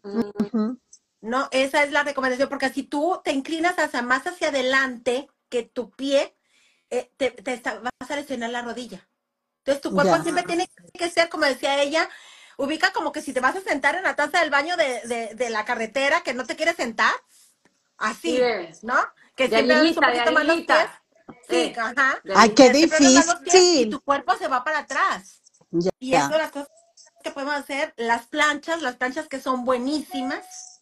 [1.20, 5.62] No, esa es la recomendación, porque si tú te inclinas hacia más hacia adelante que
[5.64, 6.36] tu pie,
[6.90, 9.08] eh, te, te está- vas a lesionar la rodilla.
[9.58, 10.22] Entonces tu cuerpo Ya.
[10.22, 12.08] siempre tiene que ser, como decía ella,
[12.56, 15.34] ubica como que si te vas a sentar en la taza del baño de, de,
[15.34, 17.12] de la carretera que no te quieres sentar,
[17.98, 18.42] así, Sí,
[18.82, 18.94] ¿no?
[19.34, 20.88] Que de siempre un aguilita, de poquito más los pies.
[21.48, 22.22] Sí, Eh, ajá.
[22.36, 23.90] Ay, qué pies Y difícil.
[23.90, 25.42] tu cuerpo se va para atrás.
[25.70, 25.90] Ya.
[25.98, 26.68] Y eso de las cosas
[27.22, 30.75] que podemos hacer, las planchas, las planchas que son buenísimas.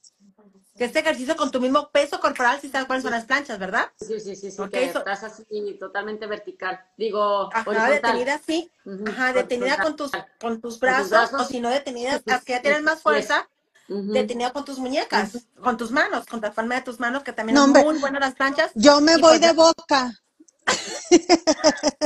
[0.76, 3.90] Que este ejercicio con tu mismo peso corporal, si sabes cuáles son las planchas, ¿verdad?
[3.96, 6.80] Sí, sí, sí, sí, Porque que eso- estás así totalmente vertical.
[6.96, 7.92] Digo, Ajá, horizontal.
[8.02, 8.70] detenida así.
[8.84, 10.10] Ujú, Ajá, detenida con tus,
[10.40, 13.48] con tus tus brazos, o si no detenida, las que ya tienen más fuerza,
[13.88, 14.12] Ujú.
[14.12, 17.54] detenida con tus muñecas, con tus manos, con la palma de tus manos, que también
[17.54, 17.84] No, es hombre.
[17.84, 18.72] muy buena las planchas.
[18.74, 20.10] Yo me voy pues de boca.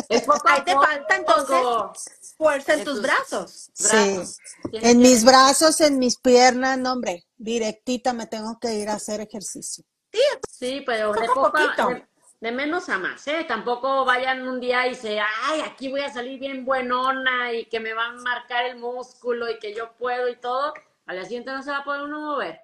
[0.09, 0.85] Es poco a Ahí te poco.
[0.87, 3.71] falta entonces fuerza en En tus tus- brazos.
[3.75, 3.85] Sí.
[3.88, 4.38] Brazos.
[4.73, 9.21] En mis brazos, en mis piernas, no, hombre, directita me tengo que ir a hacer
[9.21, 9.85] ejercicio.
[10.51, 12.07] Sí, pero de, Poco a poco a- de,
[12.40, 13.44] de menos a más, ¿eh?
[13.47, 17.81] Tampoco vayan un día y se, ay, aquí voy a salir bien buenona y que
[17.81, 20.73] me va a marcar el músculo y que yo puedo y todo.
[21.07, 22.61] Al día siguiente no se va a poder uno mover.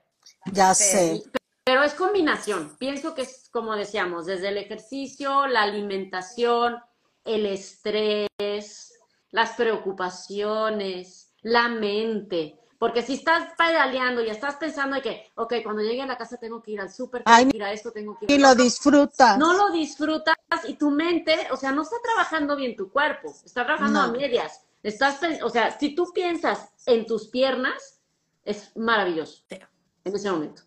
[0.53, 0.85] Ya Sí.
[0.85, 1.23] sé.
[1.65, 2.77] Pero es combinación.
[2.79, 6.77] Pienso que es como decíamos, desde el ejercicio, la alimentación,
[7.25, 8.93] el estrés,
[9.31, 12.59] las preocupaciones, la mente.
[12.79, 16.37] Porque si estás pedaleando y estás pensando de que, ok, cuando llegue a la casa
[16.37, 18.39] tengo que ir al súper, tengo Ay, que ir a esto, tengo que ir Y
[18.39, 19.39] lo disfrutas.
[19.39, 20.35] no lo disfrutas
[20.69, 24.61] y tu mente, o sea, no está trabajando bien tu cuerpo, está trabajando a medias.
[24.83, 28.03] Estás, o sea, si tú piensas en tus piernas,
[28.45, 30.63] es maravilloso en ese momento.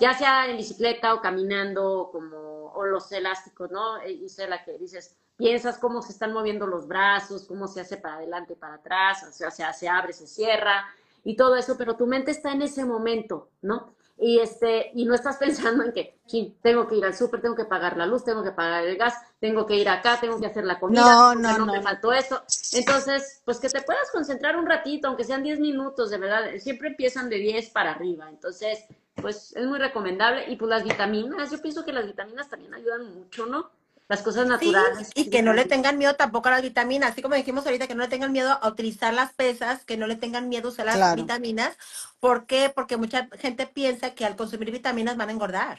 [0.00, 4.00] Ya sea en bicicleta o caminando, como, o los elásticos, ¿no?
[4.02, 8.16] Eh, Isela, que dices, piensas cómo se están moviendo los brazos, cómo se hace para
[8.16, 10.86] adelante, para atrás, o sea, se, se abre, se cierra
[11.24, 13.94] y todo eso, pero tu mente está en ese momento, ¿no?
[14.20, 17.54] Y este, y no estás pensando en que, sí, tengo que ir al súper, tengo
[17.54, 20.46] que pagar la luz, tengo que pagar el gas, tengo que ir acá, tengo que
[20.46, 22.42] hacer la comida, No, no, no no, me faltó esto.
[22.72, 26.88] Entonces, pues que te puedas concentrar un ratito, aunque sean 10 minutos, de verdad, siempre
[26.88, 28.28] empiezan de 10 para arriba.
[28.28, 28.84] Entonces,
[29.20, 30.50] pues es muy recomendable.
[30.50, 33.70] Y pues las vitaminas, yo pienso que las vitaminas también ayudan mucho, ¿no?
[34.08, 35.10] Las cosas Sí, naturales.
[35.14, 37.94] y que no le tengan miedo tampoco a las vitaminas, así como dijimos ahorita, que
[37.94, 40.86] no le tengan miedo a utilizar las pesas, que no le tengan miedo a usar
[40.86, 41.20] las Claro.
[41.20, 41.76] vitaminas.
[42.18, 42.72] ¿Por qué?
[42.74, 45.78] Porque mucha gente piensa que al consumir vitaminas van a engordar.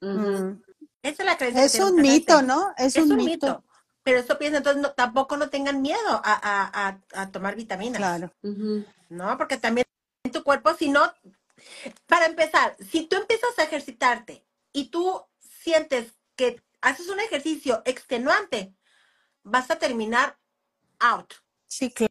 [0.00, 0.62] Mm.
[1.02, 1.60] Esa es la creencia.
[1.62, 2.46] que Es un mito, gente.
[2.46, 2.72] ¿no?
[2.76, 3.46] Es, Es un, un mito.
[3.46, 3.64] mito.
[4.04, 7.98] Pero eso piensa, entonces no- tampoco no tengan miedo a, a- a- a tomar vitaminas.
[7.98, 8.32] Claro.
[9.08, 9.36] ¿no?
[9.36, 9.86] Porque también
[10.24, 11.12] en tu cuerpo, si no,
[12.06, 18.74] para empezar, si tú empiezas a ejercitarte y tú sientes que haces un ejercicio extenuante,
[19.42, 20.38] vas a terminar
[20.98, 21.34] out.
[21.66, 22.08] Sí, cl-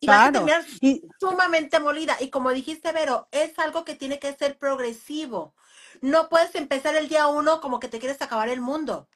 [0.00, 0.32] Y vas a claro.
[0.46, 2.16] terminar Y, sumamente molida.
[2.20, 5.54] Y como dijiste, Vero, es algo que tiene que ser progresivo.
[6.00, 9.08] No puedes empezar el día uno como que te quieres acabar el mundo.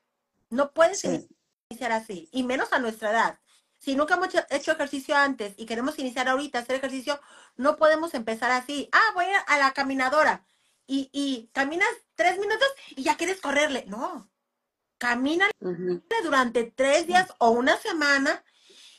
[0.50, 1.28] No puedes Sí.
[1.68, 3.38] iniciar así, y menos a nuestra edad.
[3.78, 7.20] Si nunca hemos hecho- ejercicio antes y queremos iniciar ahorita a hacer ejercicio,
[7.56, 8.88] no podemos empezar así.
[8.92, 10.44] Ah, voy a la caminadora
[10.86, 13.84] y, y caminas tres minutos y ya quieres correrle.
[13.86, 14.28] No,
[14.98, 15.48] camina
[16.24, 18.44] durante tres días o una semana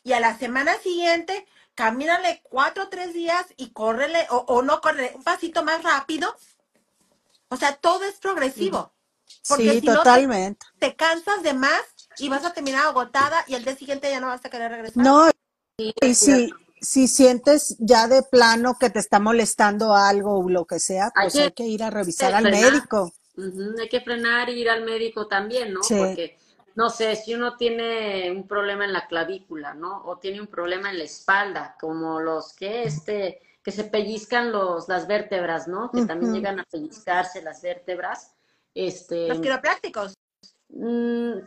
[0.03, 4.79] y a la semana siguiente camínale cuatro o tres días y córrele o, o no
[4.81, 6.33] córrele un pasito más rápido.
[7.49, 8.93] O sea, todo es progresivo.
[9.47, 10.65] Porque sí, si no te- totalmente.
[10.79, 11.81] Te cansas de más
[12.19, 15.03] y vas a terminar agotada y al día siguiente ya no vas a querer regresar.
[15.03, 15.29] No,
[15.77, 16.49] y si,
[16.81, 21.25] si sientes ya de plano que te está molestando algo o lo que sea, Hay
[21.25, 22.71] pues que hay que ir a revisar al frenar.
[22.73, 23.13] médico.
[23.79, 25.81] Hay que frenar y ir al médico también, ¿no?
[25.83, 25.95] Sí.
[25.97, 26.37] Porque,
[26.75, 30.03] no sé, si uno tiene un problema en la clavícula, ¿no?
[30.05, 34.89] O tiene un problema en la espalda, como los que, este, que se pellizcan los,
[34.89, 35.89] las vértebras, ¿no?
[35.91, 38.33] Que también llegan a pellizcarse las vértebras.
[38.75, 40.13] Este, Los quiroprácticos.
[40.69, 41.39] Mm,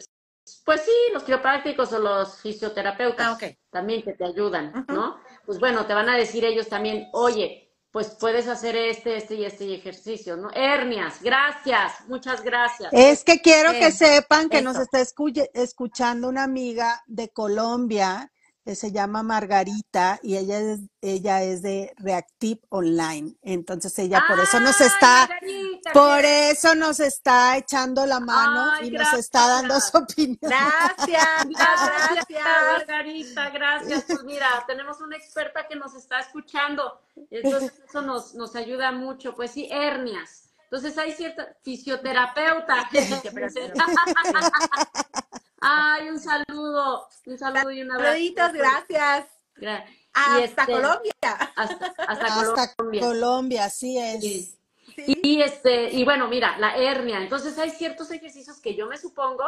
[0.64, 3.38] Pues sí, los quiroprácticos o los fisioterapeutas Ah,
[3.70, 4.85] también que te ayudan.
[4.88, 5.18] ¿no?
[5.46, 9.44] pues bueno, te van a decir ellos también, oye, pues puedes hacer este, este y
[9.44, 10.48] este ejercicio, ¿no?
[10.55, 12.90] Hernias, gracias, muchas gracias.
[12.92, 18.31] Es que quiero que sepan que nos está escu- escuchando una amiga de Colombia
[18.64, 23.35] se llama Margarita y ella es, ella es de Reactive Online.
[23.42, 26.51] Entonces ella por eso nos ¡Ay, está, Margarita, por bien!
[26.53, 30.38] eso nos está echando la mano ¡Ay, y nos está dando su opinión.
[30.40, 32.27] Gracias, Gracias.
[32.79, 34.05] Margarita, gracias.
[34.07, 37.01] Pues mira, tenemos una experta que nos está escuchando.
[37.31, 39.35] Entonces eso nos, nos ayuda mucho.
[39.35, 40.51] Pues sí, hernias.
[40.64, 42.88] Entonces hay cierta fisioterapeuta.
[47.26, 48.12] un saludo y un abrazo.
[48.12, 49.26] Saluditos, gracias.
[49.56, 51.12] Gra- y Hasta este, Colombia.
[51.56, 53.00] Hasta, hasta Hasta Colombia.
[53.00, 54.20] Colombia, así es.
[54.20, 54.58] Sí.
[54.96, 55.18] Sí.
[55.22, 57.18] Y este, y bueno, mira, la hernia.
[57.18, 59.44] Entonces hay ciertos ejercicios que yo me supongo,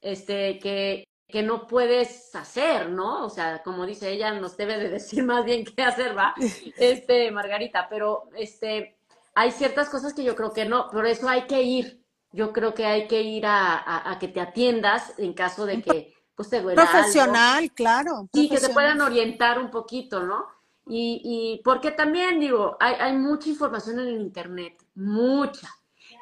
[0.00, 3.24] este, que, que no puedes hacer, ¿no?
[3.24, 6.34] O sea, como dice ella, nos debe de decir más bien qué hacer, ¿va?
[6.76, 8.96] Este, Margarita, pero este,
[9.34, 12.00] hay ciertas cosas que yo creo que no, por eso hay que ir.
[12.32, 15.82] Yo creo que hay que ir a, a- a que te atiendas en caso de
[15.82, 16.92] que pues te duela algo.
[16.94, 18.30] Profesional, claro.
[18.32, 20.46] Sí, que te puedan orientar un poquito, ¿no?
[20.86, 25.68] Y, y porque también digo, hay, hay mucha información en el internet, mucha.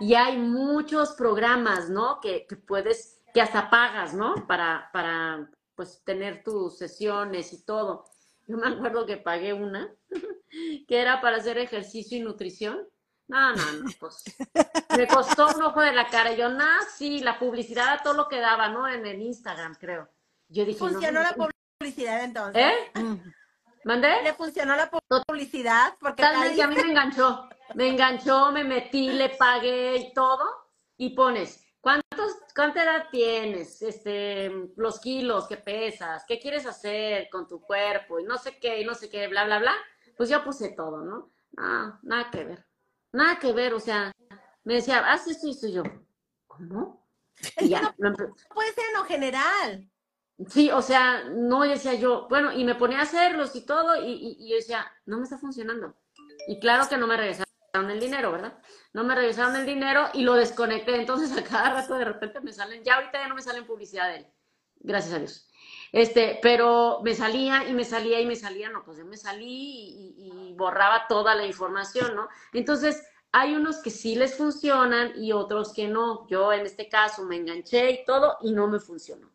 [0.01, 2.19] Y hay muchos programas, ¿no?
[2.21, 4.35] Que, que puedes, que hasta pagas, ¿no?
[4.49, 8.05] Para, para, pues, tener tus sesiones y todo.
[8.49, 9.95] Yo me acuerdo que pagué una,
[10.89, 12.89] que era para hacer ejercicio y nutrición.
[13.29, 14.25] No, no, no, pues
[14.97, 16.33] me costó un ojo de la cara.
[16.33, 18.89] Yo, nah, sí, la publicidad a todo lo que daba, ¿no?
[18.89, 20.09] En el Instagram, creo.
[20.49, 22.63] Yo dije, Funcionó no, la publicidad entonces.
[22.95, 22.99] ¿Eh?
[23.01, 23.17] Mm.
[23.85, 24.23] ¿Mandé?
[24.23, 27.49] Le funcionó la publicidad porque Totalmente, a mí caí- me enganchó.
[27.75, 30.45] Me enganchó, me metí, le pagué y todo.
[30.97, 33.83] Y pones, ¿cuántos, ¿cuánta edad tienes?
[33.83, 38.19] Este, los kilos que pesas, ¿qué quieres hacer con tu cuerpo?
[38.19, 39.75] Y no sé qué, y no sé qué, bla, bla, bla.
[40.17, 41.31] Pues yo puse todo, ¿no?
[41.59, 42.68] Ah, nada que ver.
[43.13, 44.13] Nada que ver, o sea,
[44.65, 45.83] me decía, haz esto y esto yo.
[46.47, 47.07] ¿Cómo?
[47.61, 48.13] Y ya, no
[48.53, 49.91] puede ser en lo general.
[50.49, 54.11] Sí, o sea, no decía yo, bueno, y me ponía a hacerlos y todo, y,
[54.11, 55.95] y, y yo decía, no me está funcionando.
[56.49, 57.49] Y claro que no me regresaron
[57.91, 58.59] el dinero, ¿verdad?
[58.93, 60.97] No me regresaron el dinero y lo desconecté.
[60.97, 64.09] Entonces a cada rato de repente me salen, ya ahorita ya no me salen publicidad
[64.09, 64.27] de él.
[64.81, 65.49] Gracias a Dios.
[65.93, 70.15] Este, pero me salía y me salía y me salía, no, pues yo me salí
[70.17, 72.29] y, y- borraba toda la información, ¿no?
[72.53, 76.27] Entonces, hay unos que sí les funcionan y otros que no.
[76.29, 79.31] Yo en este caso me enganché y todo y no me funcionó.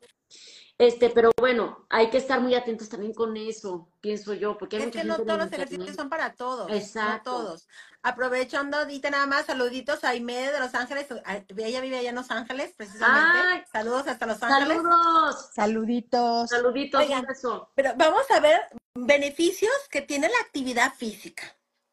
[0.86, 4.84] Este, pero bueno, hay que estar muy atentos también con eso, pienso yo, porque hay
[4.84, 6.70] Es que no todos los ejercicios son para todos.
[6.70, 7.32] Exacto.
[7.32, 7.68] No todos.
[8.02, 11.08] Aprovechando ahorita nada más, saluditos a Aime de Los Ángeles.
[11.24, 13.40] a- Ella vive allá en Los Ángeles, precisamente.
[13.50, 13.64] Ay.
[13.72, 14.76] Saludos hasta Los Ángeles.
[14.78, 16.50] Saludos, Saluditos.
[16.50, 17.22] saluditos, Oigan.
[17.22, 17.70] un beso.
[17.76, 18.60] Pero vamos a ver
[18.94, 21.44] beneficios que tiene la actividad física.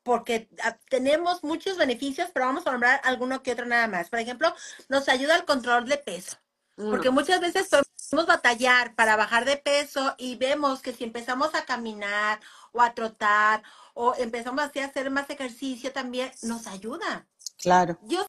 [0.03, 4.11] Porque ah, tenemos muchos beneficios, pero vamos a nombrar alguno que otro nada más.
[4.11, 4.53] Por ejemplo,
[4.89, 6.37] nos ayuda al control de peso.
[6.77, 7.69] Porque muchas veces
[8.11, 12.41] podemos batallar para bajar de peso y vemos que si empezamos a caminar
[12.73, 13.63] o a trotar
[13.95, 17.27] o empezamos así a hacer más ejercicio también, nos ayuda.
[17.59, 17.99] Claro.
[18.03, 18.27] Yo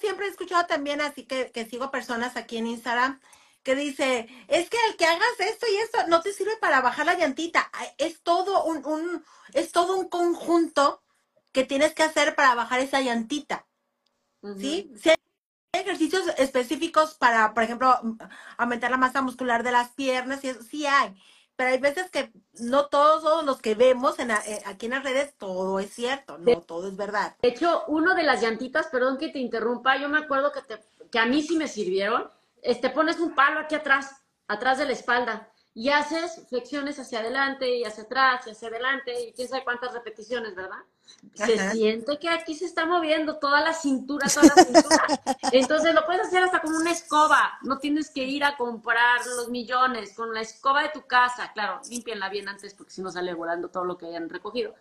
[0.00, 3.20] siempre he escuchado también, así que, que sigo personas aquí en Instagram,
[3.62, 7.06] que dice, es que el que hagas esto y esto no te sirve para bajar
[7.06, 7.70] la llantita.
[7.98, 11.02] Es todo un, un, es todo un conjunto
[11.52, 13.66] que tienes que hacer para bajar esa llantita.
[14.42, 14.60] Ujú.
[14.60, 14.92] ¿sí?
[15.04, 15.16] Hay
[15.82, 17.98] ejercicios específicos para, por ejemplo,
[18.58, 21.14] aumentar la masa muscular de las piernas, y eso sí hay.
[21.56, 22.30] Pero hay veces que
[22.60, 26.60] no todos los que vemos en eh, aquí en las redes, todo es cierto, no
[26.60, 27.36] todo es verdad.
[27.40, 30.84] De hecho, uno de las llantitas, perdón que te interrumpa, yo me acuerdo que, te-
[31.10, 32.30] que a mí sí me sirvieron.
[32.62, 34.14] Este, pones un palo aquí atrás,
[34.48, 39.28] atrás de la espalda, y haces flexiones hacia adelante y hacia atrás y hacia adelante,
[39.28, 40.78] y quién sabe cuántas repeticiones, ¿verdad?
[41.34, 45.06] Se siente que aquí se está moviendo toda la cintura, toda la cintura.
[45.52, 49.48] Entonces lo puedes hacer hasta con una escoba, no tienes que ir a comprar los
[49.48, 53.32] millones, con la escoba de tu casa, claro, límpienla bien antes porque si no sale
[53.32, 54.74] volando todo lo que hayan recogido.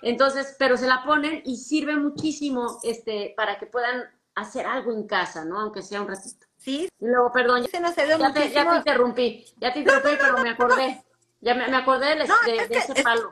[0.00, 5.06] Entonces, pero se la ponen y sirve muchísimo este, para que puedan hacer algo en
[5.06, 5.60] casa, ¿no?
[5.60, 6.47] Aunque sea un ratito.
[6.58, 10.16] Sí, Y luego, perdón, ya, se nos ya te, ya te interrumpí, ya te interrumpí,
[10.20, 11.02] pero me acordé.
[11.40, 13.30] Ya me, me acordé de, No, de- es de que ese es- palo.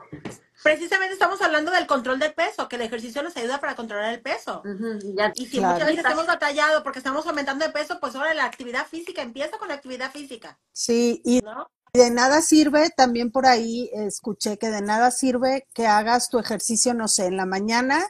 [0.63, 4.21] Precisamente estamos hablando del control del peso, que el ejercicio nos ayuda para controlar el
[4.21, 4.63] peso.
[5.03, 5.73] Y ya- Y si Claro.
[5.73, 9.57] muchas veces hemos batallado porque estamos aumentando de peso, pues ahora la actividad física empieza
[9.59, 11.69] con la actividad física, Sí, y ¿no?
[11.93, 16.93] de nada sirve, también por ahí escuché que de nada sirve que hagas tu ejercicio,
[16.93, 18.03] no sé, en la mañana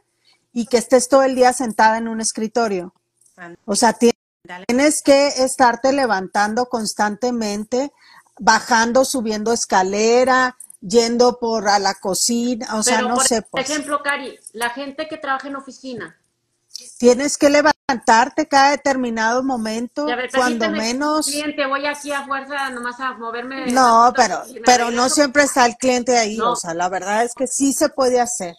[0.54, 2.94] y que estés todo el día sentada en un escritorio.
[3.66, 4.12] O sea, ti-
[4.48, 4.66] Dale.
[4.68, 7.92] tienes que estarte levantando constantemente,
[8.40, 13.70] bajando, subiendo escalera, yendo por a la cocina, o sea, no por sé, pues.
[13.70, 16.18] ejemplo, Cari, la gente que trabaja en oficina,
[17.00, 21.26] Tienes que levantarte cada determinado momento, ver, cuando menos.
[21.26, 23.72] cliente, voy aquí a fuerza nomás a moverme.
[23.72, 26.52] No, pero, pero no siempre está el cliente ahí, No.
[26.52, 28.56] o sea, la verdad es que sí se puede hacer.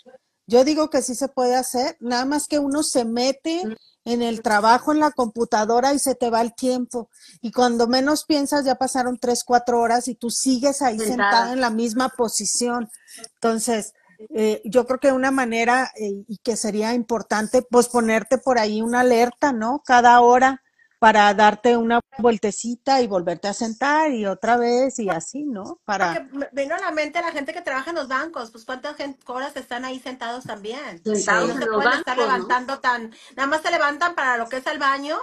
[0.49, 3.74] Yo digo que sí se puede hacer, nada más que uno se mete Mm.
[4.09, 7.11] En el trabajo, en la computadora y se te va el tiempo.
[7.42, 11.30] Y cuando menos piensas, ya pasaron tres, cuatro horas y tú sigues ahí Sentada.
[11.30, 12.90] sentada en la misma posición.
[13.34, 13.92] Entonces,
[14.34, 18.80] eh, yo creo que una manera eh, y que sería importante, pues ponerte por ahí
[18.80, 19.82] una alerta, ¿no?
[19.84, 20.62] Cada hora
[20.99, 25.78] para darte una vueltecita y volverte a sentar y otra vez y así, ¿no?
[25.84, 26.28] Para...
[26.30, 28.96] Porque vino a la mente la gente que trabaja en los bancos, pues cuántas
[29.26, 31.03] horas están ahí sentados también.
[31.05, 34.49] Sentados No en se los pueden estar levantando tan, nada más se levantan para lo
[34.49, 35.18] que es el baño.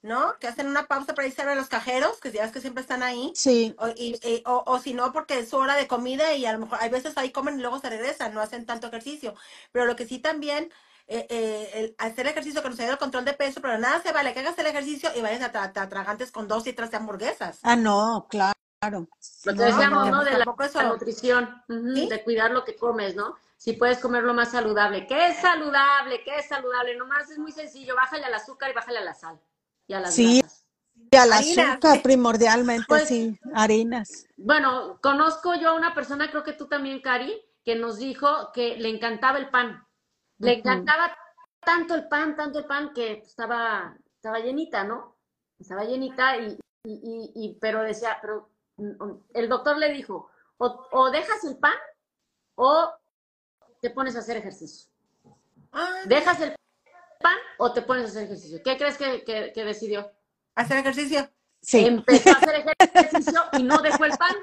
[0.00, 0.34] ¿no?
[0.38, 2.60] Que hacen una pausa para irse a ver a los cajeros, que ya ves que
[2.60, 3.32] siempre están ahí.
[3.34, 6.46] Sí, O, y- y- o, o si no, porque es su hora de comida y
[6.46, 9.34] a lo mejor hay veces ahí comen y luego se regresan, no hacen tanto ejercicio.
[9.72, 10.72] Pero lo que sí también,
[11.08, 14.12] eh, eh, el hacer ejercicio que nos ayuda al control de peso, pero nada se
[14.12, 16.92] vale que hagas el ejercicio y vayas a tra- te atragantes con dos y tres
[16.94, 17.58] hamburguesas.
[17.62, 18.52] ah, no, claro.
[19.44, 20.22] Lo que decíamos, ¿no?
[20.22, 20.44] De la,
[20.74, 23.36] la nutrición, de cuidar lo que comes, ¿no?
[23.56, 25.06] Si puedes comer lo más saludable.
[25.08, 26.22] ¿Qué es saludable?
[26.22, 26.94] ¿Qué es saludable?
[26.96, 27.96] Nomás es muy sencillo.
[27.96, 29.40] Bájale al azúcar y bájale a la sal.
[29.88, 30.38] Y a las Sí.
[30.40, 30.64] grasas.
[31.10, 34.26] Y al azúcar primordialmente, Pues- sí, harinas.
[34.36, 37.34] Bueno, conozco yo a una persona, creo que tú también, Cari,
[37.64, 39.84] que nos dijo que le encantaba el pan.
[40.38, 41.16] Le encantaba
[41.60, 45.16] tanto el pan, tanto el pan, que estaba, estaba llenita, ¿no?
[45.58, 50.86] Estaba llenita y, y, y- y- pero decía, pero mm, el doctor le dijo, o,
[50.92, 51.74] o dejas el pan
[52.54, 52.92] o
[53.80, 54.90] te pones a hacer ejercicio.
[55.72, 56.54] Ah, ¿Dejas el
[57.20, 58.60] pan o te pones a hacer ejercicio?
[58.64, 60.10] ¿Qué crees que, que- que decidió?
[60.54, 61.28] hacer ejercicio.
[61.60, 64.34] Sí, Empezó a hacer ejercicio y no dejó el pan.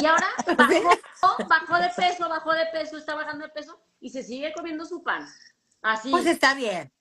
[0.00, 4.22] Y ahora bajó, bajó de peso, bajó de peso, está bajando de peso y se
[4.22, 5.26] sigue comiendo su pan.
[5.82, 6.92] Así, Pues está bien.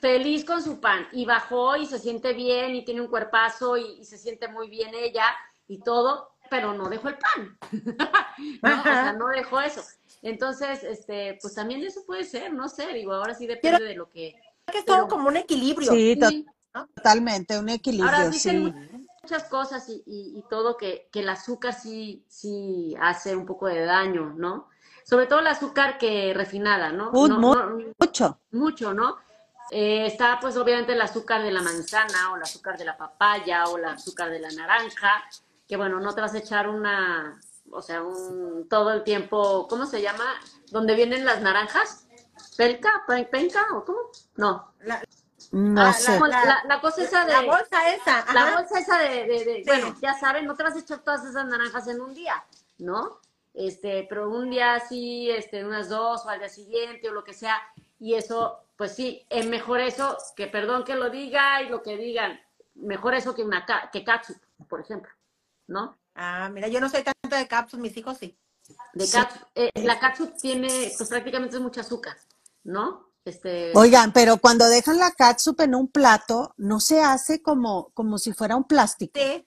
[0.00, 1.08] feliz con su pan.
[1.12, 4.68] Y bajó y se siente bien y tiene un cuerpazo y, y se siente muy
[4.68, 5.24] bien ella
[5.66, 7.58] y todo, pero no dejó el pan.
[8.62, 9.82] no, o sea, no dejó eso.
[10.22, 14.08] Entonces, este, pues también eso puede ser, no sé, digo, ahora sí depende de lo
[14.10, 14.34] que...
[14.70, 15.90] Que es todo Pero- como un equilibrio.
[15.92, 16.46] sí, to- Sí.
[16.94, 18.95] totalmente, un equilibrio, Ahora dicen sí.
[19.26, 23.66] Muchas cosas y, y- y todo que, que el azúcar sí, sí hace un poco
[23.66, 24.68] de daño, ¿no?
[25.04, 27.10] Sobre todo el azúcar que refinada, ¿no?
[27.40, 27.50] Mucho.
[28.52, 29.16] mucho, ¿no?
[29.72, 33.64] Eh, está pues obviamente el azúcar de la manzana o el azúcar de la papaya
[33.64, 35.24] o el azúcar de la naranja,
[35.66, 37.40] que bueno, no te vas a echar una,
[37.72, 40.24] o sea, un todo el tiempo, ¿cómo se llama?
[40.70, 42.06] ¿Dónde vienen las naranjas?
[42.56, 43.02] ¿Pelca?
[43.08, 43.66] ¿Pe- ¿Penca?
[43.74, 43.98] ¿O cómo?
[44.36, 44.72] No.
[44.82, 45.02] La,
[45.58, 46.20] No Ah, sé.
[46.20, 47.32] La, la cosa esa de...
[47.32, 48.26] la bolsa esa.
[48.34, 49.62] La bolsa esa de, de- de- Sí.
[49.64, 52.44] bueno, ya saben, no te vas a echar todas esas naranjas en un día,
[52.76, 53.20] ¿no?
[53.54, 57.32] Este, pero un día sí, este, unas dos o al día siguiente o lo que
[57.32, 57.56] sea,
[57.98, 61.96] y eso, pues sí, es mejor eso que, perdón que lo diga y lo que
[61.96, 62.38] digan,
[62.74, 64.36] mejor eso que una que catsup,
[64.68, 65.10] por ejemplo,
[65.68, 65.96] ¿no?
[66.14, 68.36] Ah, mira, yo no soy tanto de cápsulas, mis hijos sí.
[68.92, 69.16] De Sí.
[69.16, 72.18] catsup, eh, la catsup tiene, pues prácticamente es mucho azúcar,
[72.64, 73.05] ¿no?
[73.26, 78.18] Este, Oigan, pero cuando dejan la catsup en un plato, no se hace como, como
[78.18, 79.18] si fuera un plástico.
[79.18, 79.44] Sí,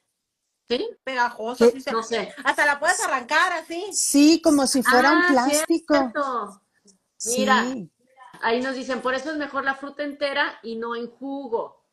[0.70, 0.90] ¿sí?
[1.06, 1.72] pegajoso.
[1.72, 2.34] Sí se- No sé.
[2.44, 3.86] Hasta la puedes arrancar así.
[3.94, 5.94] Sí, como si fuera un Ah, plástico.
[5.96, 6.62] cierto.
[7.38, 7.90] Mira, Sí.
[8.42, 11.86] Ahí nos dicen, por eso es mejor la fruta entera y no en jugo.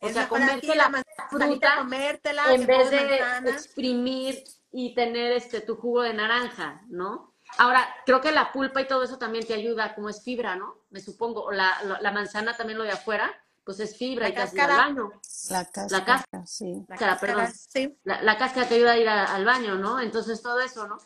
[0.00, 0.90] O Es sea, así, la
[1.28, 3.16] fruta comértela, en vez de
[3.50, 7.31] exprimir y tener este tu jugo de naranja, ¿no?
[7.58, 10.76] Ahora, creo que la pulpa y todo eso también te ayuda, como es fibra, ¿no?
[10.90, 13.30] Me supongo, o la, la, la manzana también lo de afuera,
[13.64, 14.86] pues es fibra La y te ayuda al cáscara.
[14.88, 15.12] baño.
[15.50, 16.46] La cáscara, cáscara.
[16.46, 16.84] sí.
[16.88, 17.54] La Cara, cáscara, perdón.
[17.72, 17.98] Sí.
[18.04, 20.00] La, la cáscara te ayuda a ir a- al baño, ¿no?
[20.00, 20.98] Entonces todo eso, ¿no?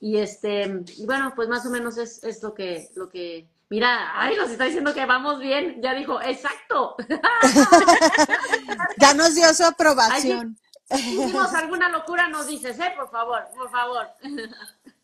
[0.00, 4.18] Y este, y bueno, pues más o menos es, es lo que, lo que, mira,
[4.18, 6.96] ay, nos está diciendo que vamos bien, ya dijo, exacto,
[8.96, 10.58] Ya nos dio su aprobación.
[10.90, 14.08] hicimos alguna locura, nos dices, eh, por favor, por favor.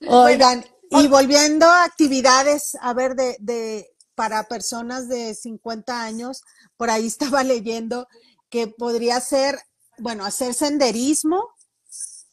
[0.09, 6.43] Oigan, y volviendo a actividades, a ver, de, de para personas de 50 años,
[6.77, 8.09] por ahí estaba leyendo
[8.49, 9.59] que podría ser,
[9.99, 11.51] bueno, hacer senderismo,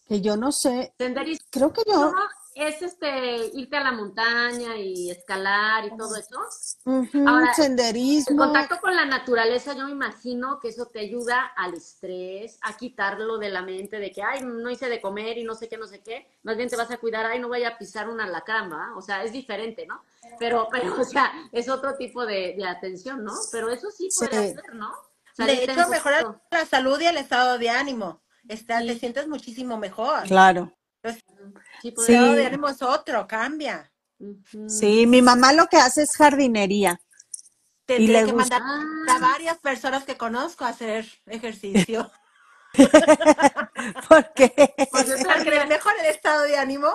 [0.08, 2.14] que yo no sé, Senderismo creo que yo,
[2.56, 6.40] es este, irte a la montaña y escalar y todo eso.
[7.28, 11.74] Ahora, El senderismo, contacto con la naturaleza, yo me imagino que eso te ayuda al
[11.74, 15.56] estrés, a quitarlo de la mente de que, ay, no hice de comer y no
[15.56, 16.28] sé qué, no sé qué.
[16.44, 18.96] Más bien te vas a cuidar, ay, no vaya a pisar una alacrán, ¿va?
[18.96, 20.04] O sea, es diferente, ¿no?
[20.40, 23.34] Pero, pero, o sea, es otro tipo de, de atención, ¿no?
[23.52, 24.26] Pero eso sí Sí.
[24.28, 24.92] puede ser, ¿no?
[25.38, 28.22] De hecho, mejora la salud y el estado de ánimo.
[28.48, 28.88] Está, Sí.
[28.88, 30.24] Te sientes muchísimo mejor.
[30.28, 30.72] claro.
[31.90, 32.26] El podría- Sí.
[32.86, 33.92] otro, cambia.
[34.20, 34.70] Ujú.
[34.70, 37.00] Sí, mi mamá lo que hace es jardinería.
[37.86, 38.60] Tendré le que gusta.
[38.60, 39.16] mandar Ah.
[39.18, 42.10] a varias personas que conozco a hacer ejercicio.
[44.10, 45.70] Porque Pues yo Para que les también.
[45.70, 46.88] mejore el estado de ánimo.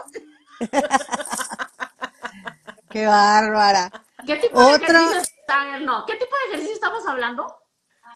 [2.90, 3.90] qué bárbara.
[4.26, 7.57] ¿Qué tipo Otro- de ejercicio está- no, ¿qué tipo de ejercicio estamos hablando?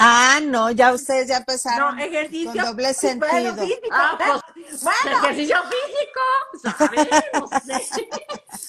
[0.05, 2.50] Ah, no, ya ustedes ya No, empezaron ejercicio.
[2.53, 3.55] con doble bueno, sentido.
[3.66, 3.88] físico.
[3.92, 7.09] Ah, pues, bueno, ejercicio físico, ¿sabes?
[7.34, 8.09] No sé.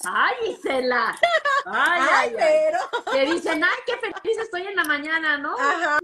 [0.06, 1.16] Ay, Isela.
[1.66, 2.80] Ay, ay, pero.
[3.12, 5.56] Que dicen, ay, qué feliz estoy en la mañana, ¿no?
[5.58, 5.98] Ajá.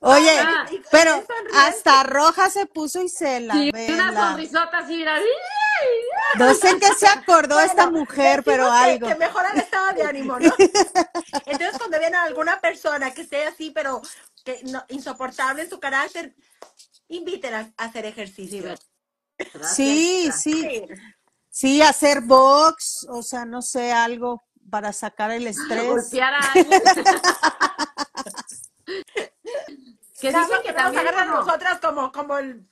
[0.00, 1.24] Oye, Ah, pero
[1.54, 5.18] hasta roja se puso Isela, Sí, una sonrisota así, mira.
[6.38, 9.08] No sé en qué se acordó esta mujer, pero decimos que- algo.
[9.08, 10.52] Que, mejora el estado de ánimo, ¿no?
[11.46, 14.00] Entonces, cuando viene alguna persona que esté así, pero
[14.46, 16.34] que no, insoportable en su carácter,
[17.08, 18.74] invítela a hacer ejercicio.
[19.74, 20.86] Sí, sí,
[21.50, 25.84] sí, hacer box, o sea, no sé, algo para sacar el estrés.
[25.86, 26.80] Golpear a alguien.
[30.20, 32.66] que dicen que nos también agarran como- nosotras como, como el,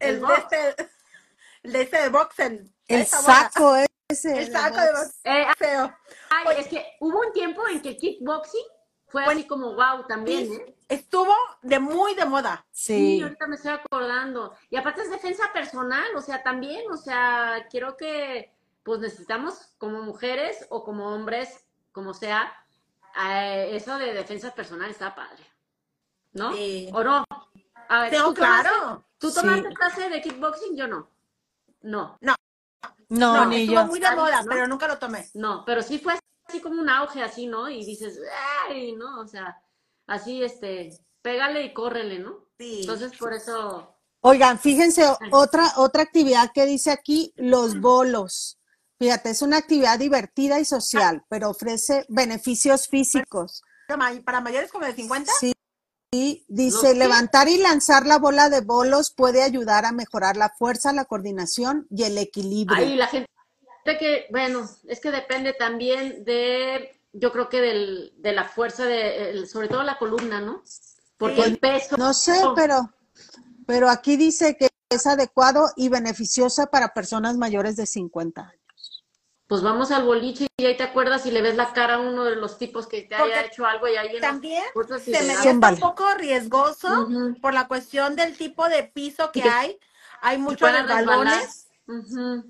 [0.00, 0.38] el, El de box.
[0.38, 0.90] este,
[1.62, 2.38] el de este box,
[2.88, 3.76] el, saco
[4.08, 4.38] ese.
[4.38, 5.14] el saco de box.
[5.24, 5.96] Eh, boxeo.
[6.30, 8.66] ay, es que hubo un tiempo en que kickboxing
[9.16, 10.76] fue Bueno, así como wow también, Sí, ¿eh?
[10.88, 12.66] estuvo de muy de moda.
[12.70, 13.22] Sí, Sí.
[13.22, 14.54] ahorita me estoy acordando.
[14.68, 18.52] Y aparte es defensa personal, o sea, también, o sea, quiero que
[18.82, 22.52] pues necesitamos como mujeres o como hombres, como sea,
[23.30, 25.42] eh, eso de defensa personal está padre.
[26.32, 26.52] ¿No?
[26.52, 26.90] Sí.
[26.92, 27.24] ¿O no?
[27.88, 29.04] A ver, No, ¿tú tomaste- claro.
[29.18, 29.40] ¿Tú Sí.
[29.40, 30.76] tomaste clase de kickboxing?
[30.76, 31.08] Yo no.
[31.82, 32.36] No, No,
[33.08, 33.86] No, ni estuvo yo.
[33.86, 34.48] muy de moda, ¿no?
[34.50, 35.30] pero nunca lo tomé.
[35.34, 37.68] no, pero sí fue así como un auge así, ¿no?
[37.68, 38.18] Y dices,
[38.68, 39.20] ay, ¿no?
[39.20, 39.60] O sea,
[40.06, 40.90] así, este,
[41.22, 42.46] pégale y córrele, ¿no?
[42.58, 42.80] Sí.
[42.82, 43.96] Entonces, por eso,
[44.28, 48.58] Oigan, fíjense, otra, otra actividad que dice aquí, los bolos.
[48.98, 53.62] Fíjate, es una actividad divertida y social, pero ofrece beneficios físicos.
[53.86, 55.52] Para mayores como de 50, Sí,
[56.48, 60.92] ¿Los dice, levantar y lanzar la bola de bolos puede ayudar a mejorar la fuerza,
[60.92, 62.78] la coordinación y el equilibrio.
[62.78, 63.30] Ahí la gente
[63.98, 69.30] que, bueno, es que depende también de, yo creo que del, de la fuerza de,
[69.30, 70.62] el- sobre todo la columna, ¿no?
[71.16, 71.96] Porque el peso.
[71.96, 72.92] No sé, pero,
[73.66, 79.04] pero aquí dice que es adecuado y beneficiosa para personas mayores de 50 años.
[79.48, 82.24] Pues vamos al boliche y ahí te acuerdas y le ves la cara a uno
[82.24, 84.64] de los tipos que te haya Porque hecho algo y ahí en también
[85.04, 85.74] se me Zúmbale.
[85.76, 87.08] un poco riesgoso
[87.40, 89.78] por la cuestión del tipo de piso que que- hay.
[90.20, 91.65] Hay muchos puedas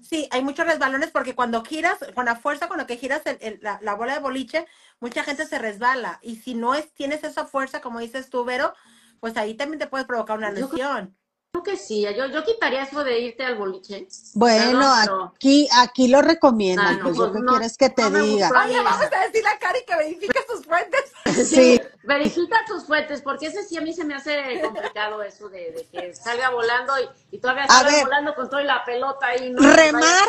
[0.02, 3.38] Sí, hay muchos resbalones porque cuando giras, con la fuerza con la que giras el-
[3.40, 4.66] el- la, la bola de boliche,
[5.00, 6.18] mucha gente se resbala.
[6.22, 8.72] Y si no es, tienes esa fuerza, como dices tú, Vero,
[9.20, 11.16] pues ahí también te puedes provocar una lesión.
[11.52, 14.06] Creo que sí, yo, yo quitaría eso de irte al boliche.
[14.34, 14.92] Bueno,
[15.34, 18.50] aquí, aquí lo recomiendan, Ah, no, pues yo pues qué quieres que te diga.
[18.64, 21.12] Oye, vamos a decirle a Cari que verifique sus fuentes.
[21.46, 25.72] Sí, Verifica tus fuentes, porque ese sí a mí se me hace complicado eso de,
[25.72, 28.04] de que salga volando y, y todavía A salga ver.
[28.04, 29.50] volando con toda la pelota ahí.
[29.50, 29.60] ¿no?
[29.74, 30.28] remar,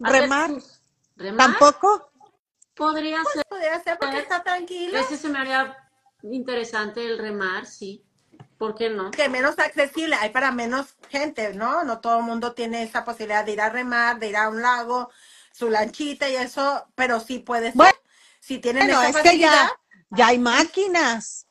[0.00, 0.80] remar, tus-
[1.16, 1.58] ¿Remar?
[1.58, 2.10] tampoco.
[2.74, 3.42] Podría ser.
[3.48, 4.98] Podría ser porque está tranquilo.
[4.98, 5.76] Ese se me haría
[6.22, 8.02] interesante el remar, sí.
[8.58, 9.10] ¿Por qué no?
[9.10, 11.84] que menos accesible, hay para menos gente, ¿no?
[11.84, 14.62] No todo el mundo tiene esa posibilidad de ir a remar, de ir a un
[14.62, 15.10] lago,
[15.52, 17.74] su lanchita y eso, pero sí puede ser.
[17.76, 17.98] Bueno,
[18.46, 19.72] si tienen Bueno, esa es que ya,
[20.10, 21.48] ya hay máquinas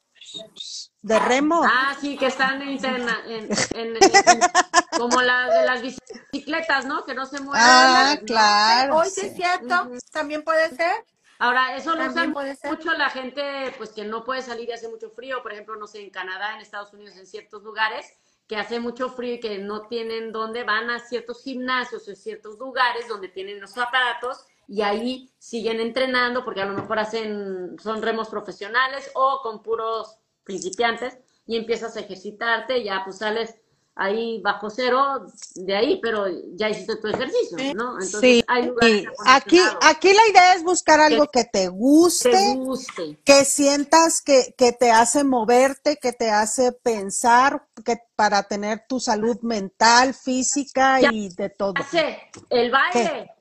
[1.01, 1.61] de remo.
[1.65, 3.99] Ah, sí, que están interna, en, en- en-
[4.97, 7.03] como las de las bicicletas, ¿no?
[7.05, 7.61] Que no se mueven.
[7.61, 8.95] Ah, claro.
[8.95, 11.03] hoy sí es cierto, también puede ser.
[11.37, 12.33] Ahora, eso lo usan
[12.63, 15.87] mucho la gente, pues que no puede salir y hace mucho frío, por ejemplo, no
[15.87, 18.05] sé, en Canadá, en Estados Unidos, en ciertos lugares,
[18.47, 22.57] que hace mucho frío y que no tienen dónde, van a ciertos gimnasios o ciertos
[22.57, 28.01] lugares donde tienen los aparatos y ahí siguen entrenando porque a lo mejor hacen, son
[28.01, 33.55] remos profesionales o con puros principiantes y empiezas a ejercitarte, ya pues sales
[33.97, 37.93] ahí bajo cero de ahí, pero ya hiciste tu ejercicio, ¿no?
[37.93, 42.55] Entonces Sí, hay lugares aquí, aquí la idea es buscar algo que te guste, te
[42.55, 43.18] guste.
[43.24, 48.99] que sientas que, que te hace moverte, que te hace pensar, que para tener tu
[48.99, 51.09] salud mental, física Ya.
[51.13, 51.74] y de todo.
[51.78, 53.32] Hace el baile.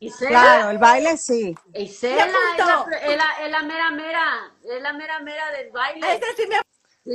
[0.00, 1.54] Isela, Claro, el baile sí.
[1.74, 6.14] Isela es la, es, la, es la mera mera, es la mera mera del baile.
[6.16, 6.56] Ese sí me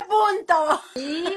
[0.01, 0.81] apunto.
[0.93, 1.35] Sí,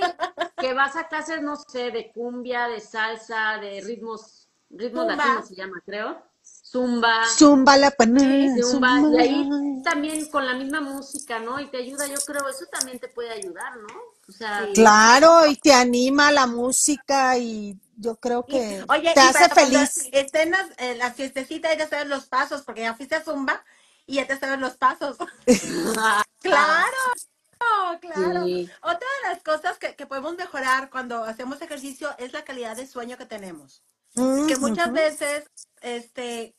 [0.60, 5.16] que vas a clases, no sé, de cumbia, de salsa, de ritmos, ritmos Zumba.
[5.16, 6.22] latinos se llama, creo.
[6.42, 9.24] Zumba, Zumba la panera, zumba, zumba.
[9.24, 9.50] y ahí
[9.82, 11.58] también con la misma música, ¿no?
[11.60, 13.86] Y te ayuda, yo creo, eso también te puede ayudar, ¿no?
[14.28, 19.20] O sea, Claro, y te anima la música y yo creo Y- que oye, te
[19.20, 20.08] hace feliz.
[20.12, 23.64] estén las, eh, las fiestecitas, ya sabes los pasos, porque ya fuiste a Zumba
[24.06, 25.16] y ya te sabes los pasos.
[26.40, 28.44] Claro, claro.
[28.46, 28.70] Sí.
[28.82, 32.86] Otra de las cosas que, que podemos mejorar cuando hacemos ejercicio es la calidad de
[32.86, 33.82] sueño que tenemos.
[34.14, 35.44] Que muchas veces,
[35.80, 36.54] este,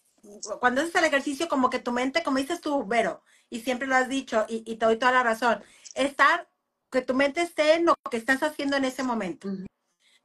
[0.59, 3.95] cuando haces el ejercicio, como que tu mente, como dices tú, Vero, y siempre lo
[3.95, 5.63] has dicho, y, y te doy toda la razón,
[5.95, 6.49] estar,
[6.91, 9.47] que tu mente esté en lo que estás haciendo en ese momento.
[9.47, 9.65] Ujú.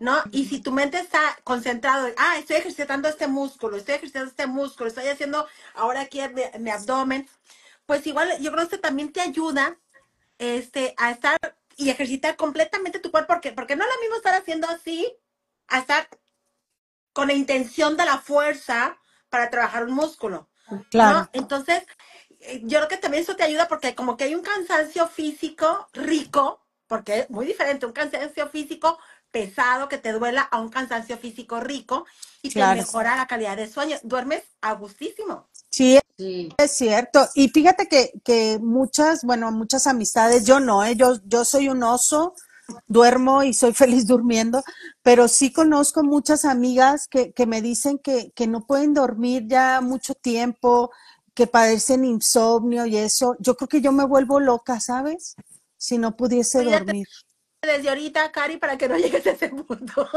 [0.05, 0.23] ¿No?
[0.33, 4.47] Y si tu mente está concentrado, en, ah, estoy ejercitando este músculo, estoy ejercitando este
[4.47, 7.27] músculo, estoy haciendo ahora aquí mi, en mi abdomen,
[7.87, 9.79] pues igual yo creo que también te ayuda
[10.37, 11.39] este, a estar
[11.79, 15.11] y ejercitar completamente tu cuerpo, porque, porque no es lo mismo estar haciendo así,
[15.69, 16.07] a estar
[17.15, 18.99] con la intención de la fuerza
[19.31, 20.51] para trabajar un músculo.
[20.91, 21.21] Claro.
[21.21, 21.31] ¿no?
[21.33, 21.83] Entonces,
[22.41, 25.89] eh, yo creo que también eso te ayuda porque como que hay un cansancio físico
[25.95, 28.99] rico, porque es muy diferente, un cansancio físico
[29.35, 32.07] pesado que te duela a un cansancio físico rico
[32.41, 32.79] y Claro.
[32.79, 33.97] te mejora la calidad de sueño.
[34.05, 35.49] Duermes a gustísimo.
[35.69, 36.51] Sí, Sí.
[36.57, 37.29] es cierto.
[37.35, 40.95] Y fíjate que, que muchas, bueno, muchas amistades, yo no, ¿eh?
[40.95, 42.35] yo, yo soy un oso,
[42.87, 44.63] duermo y soy feliz durmiendo,
[45.03, 49.81] pero sí conozco muchas amigas que, que me dicen que, que no pueden dormir ya
[49.81, 50.93] mucho tiempo,
[51.35, 53.35] que padecen insomnio y eso.
[53.41, 55.35] Yo creo que yo me vuelvo loca, ¿sabes?
[55.77, 57.09] Si no pudiese dormir.
[57.65, 60.09] Desde ahorita, Cari, para que no llegues a ese punto.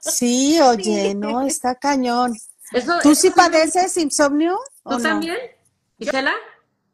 [0.00, 1.14] Sí, oye, Sí.
[1.14, 2.36] no, está cañón.
[2.72, 4.98] Eso, ¿Tú eso sí me- padeces insomnio ¿Tú no?
[5.00, 5.36] también?
[5.98, 6.32] ¿Gisela?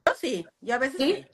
[0.07, 1.15] Yo sí, yo a veces ¿Sí?
[1.15, 1.27] sí.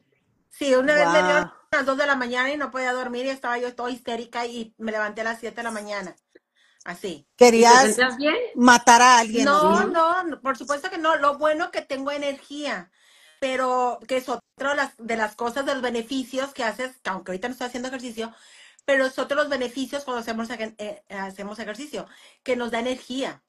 [0.51, 3.27] Sí, una vez me dio a las 2 de la mañana y no podía dormir
[3.27, 6.15] y estaba yo toda histérica y me levanté a las 7 de la mañana.
[6.85, 7.09] Así.
[7.09, 8.35] ¿Y te ¿Querías bien?
[8.55, 9.49] matar a alguien?
[9.49, 11.17] ¿o No, no, no, por supuesto que no.
[11.17, 12.91] Lo bueno que tengo energía,
[13.41, 17.49] pero que es otra de las, cosas, de los beneficios que haces, que aunque ahorita
[17.49, 18.33] no estoy haciendo ejercicio,
[18.85, 22.07] pero es otro de los beneficios cuando hacemos, eh, hacemos ejercicio,
[22.43, 23.43] que nos da energía,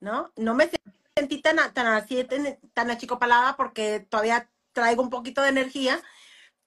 [0.00, 0.32] ¿no?
[0.36, 0.70] No me
[1.16, 6.00] sentí tan, tan así, tan, tan achicopalada porque todavía traigo un poquito de energía,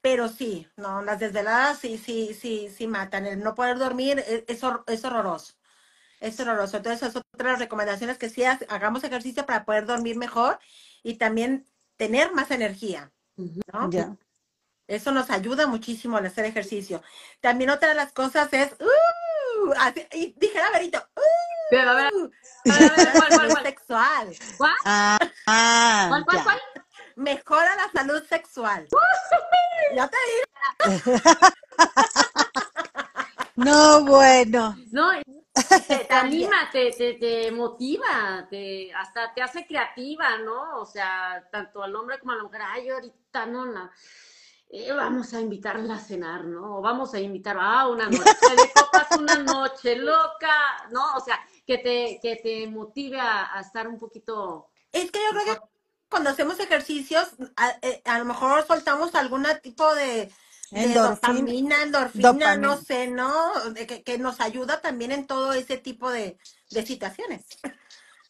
[0.01, 3.25] pero sí, no, las desveladas sí, sí, sí, sí matan.
[3.25, 5.55] El no poder dormir es, es es horroroso.
[6.19, 6.77] Es horroroso.
[6.77, 10.59] Entonces, es otra de las recomendaciones que sí ha- hagamos ejercicio para poder dormir mejor
[11.03, 11.65] y también
[11.97, 13.11] tener más energía.
[13.73, 14.17] ¿no?
[14.87, 17.01] Eso nos ayuda muchísimo al hacer ejercicio.
[17.41, 19.71] También otra de las cosas es, ¡uh!
[19.79, 21.03] Así- y dijera Verito,
[21.71, 22.31] Pero, a ver, ¡uh!
[22.71, 23.63] a ver, a ver, ¿cuál, cuál, Salud cuál?
[23.63, 24.35] sexual.
[24.57, 24.75] ¿Cuál?
[24.85, 25.17] Ah,
[25.47, 26.43] ah, ¿Cuál, cuál, ya.
[26.43, 26.59] cuál?
[27.15, 28.87] Mejora la salud sexual.
[29.95, 30.17] Ya te
[33.55, 34.77] No, bueno.
[34.91, 35.11] No,
[35.67, 40.79] te, te anima, te, te, te motiva, te, hasta te hace creativa, ¿no?
[40.79, 43.91] O sea, tanto al hombre como a la mujer, ay, ahorita no, la,
[44.69, 46.77] eh, vamos a invitarla a cenar, ¿no?
[46.77, 51.15] O vamos a invitar a una noche de copas, una noche loca, ¿no?
[51.15, 55.29] O sea, que te, que te motive a, a estar un poquito Es que yo
[55.39, 55.61] creo que
[56.09, 60.31] cuando hacemos ejercicios, a, eh, a lo mejor soltamos algún tipo de
[60.71, 61.83] Endorfina.
[61.83, 62.57] endorfina, Dopamina.
[62.57, 63.69] no sé, ¿no?
[63.71, 66.37] De que, que nos ayuda también en todo ese tipo de,
[66.71, 67.45] de situaciones.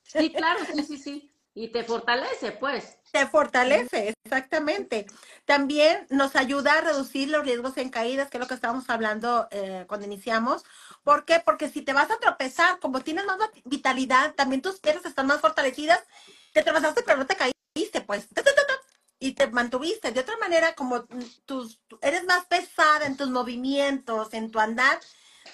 [0.03, 1.31] Sí, claro, sí, sí, sí.
[1.57, 2.97] Y te fortalece, pues.
[3.11, 5.05] Te fortalece, exactamente.
[5.45, 9.47] También nos ayuda a reducir los riesgos en caídas, que es lo que estábamos hablando
[9.51, 10.65] eh, cuando iniciamos.
[11.03, 11.41] ¿Por qué?
[11.43, 15.39] Porque si te vas a tropezar, como tienes más vitalidad, también tus piernas están más
[15.39, 16.01] fortalecidas,
[16.51, 18.27] te tropezaste pero no te caíste, pues.
[19.19, 20.11] Y te mantuviste.
[20.11, 21.05] De otra manera, como
[21.45, 24.99] tus, tú eres más pesada en tus movimientos, en tu andar,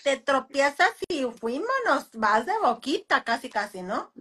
[0.03, 4.11] te tropiezas y fuímonos, vas de boquita, casi, casi, ¿no?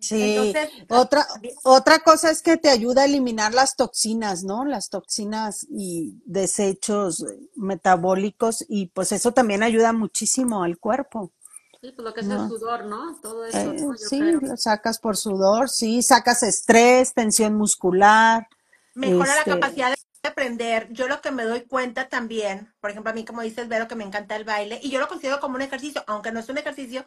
[0.00, 0.22] Sí.
[0.22, 1.26] Entonces, Otra,
[1.64, 4.64] otra cosa es que te ayuda a eliminar las toxinas, ¿no?
[4.64, 7.24] Las toxinas y desechos
[7.56, 11.32] metabólicos y pues eso también ayuda muchísimo al cuerpo.
[11.80, 12.44] Sí, pues lo que es No.
[12.44, 13.16] el sudor, ¿no?
[13.20, 13.92] Todo eso, Eh, ¿no?
[13.92, 14.40] Yo sí, creo.
[14.40, 18.46] lo sacas por sudor, sí, sacas estrés, tensión muscular.
[18.94, 20.88] Mejora Este- la capacidad de aprender.
[20.90, 23.94] Yo lo que me doy cuenta también, por ejemplo, a mí como dices, Vero, que
[23.96, 26.58] me encanta el baile, y yo lo considero como un ejercicio, aunque no es un
[26.58, 27.04] ejercicio,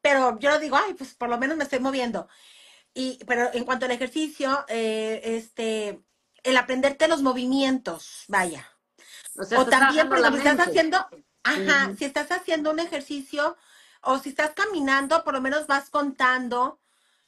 [0.00, 2.28] pero yo lo digo, ay, pues por lo menos me estoy moviendo.
[2.94, 6.00] Y, pero en cuanto al ejercicio, eh, este,
[6.42, 8.66] el aprenderte los movimientos, vaya.
[9.36, 11.06] O sea, O estás también, por la ejemplo, si estás haciendo,
[11.44, 13.56] ajá, si estás haciendo un ejercicio
[14.02, 16.79] o si estás caminando, por lo menos vas contando,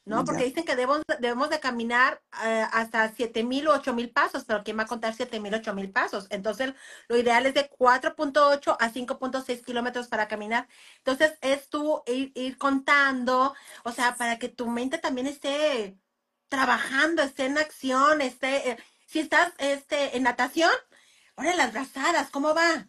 [0.05, 0.25] ¿no?
[0.25, 4.45] Porque dicen que debemos, debemos de caminar eh, hasta siete mil o ocho mil pasos,
[4.45, 6.27] pero ¿quién va a contar siete mil, ocho mil pasos?
[6.31, 6.75] Entonces,
[7.09, 10.69] lo ideal es de 4.8 a 5.6 kilómetros para caminar.
[10.99, 15.97] Entonces, es tú ir, ir contando, o sea, para que tu mente también esté
[16.49, 20.71] trabajando, esté en acción, esté, eh, si estás este, en natación,
[21.37, 22.87] ahora las brazadas, ¿cómo va?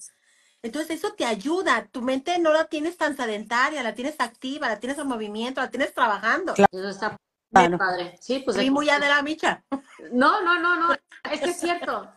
[0.64, 1.88] Entonces eso te ayuda.
[1.91, 5.70] Tu mente no la tienes tan sedentaria, la tienes activa, la tienes en movimiento, la
[5.70, 6.53] tienes trabajando.
[6.53, 6.70] Claro.
[6.72, 7.18] Eso está
[7.51, 7.70] Claro.
[7.70, 8.18] muy padre.
[8.20, 9.64] Sí, pues Sí, muy de la micha.
[10.11, 10.93] No, no, no, no,
[11.32, 12.09] es que es cierto,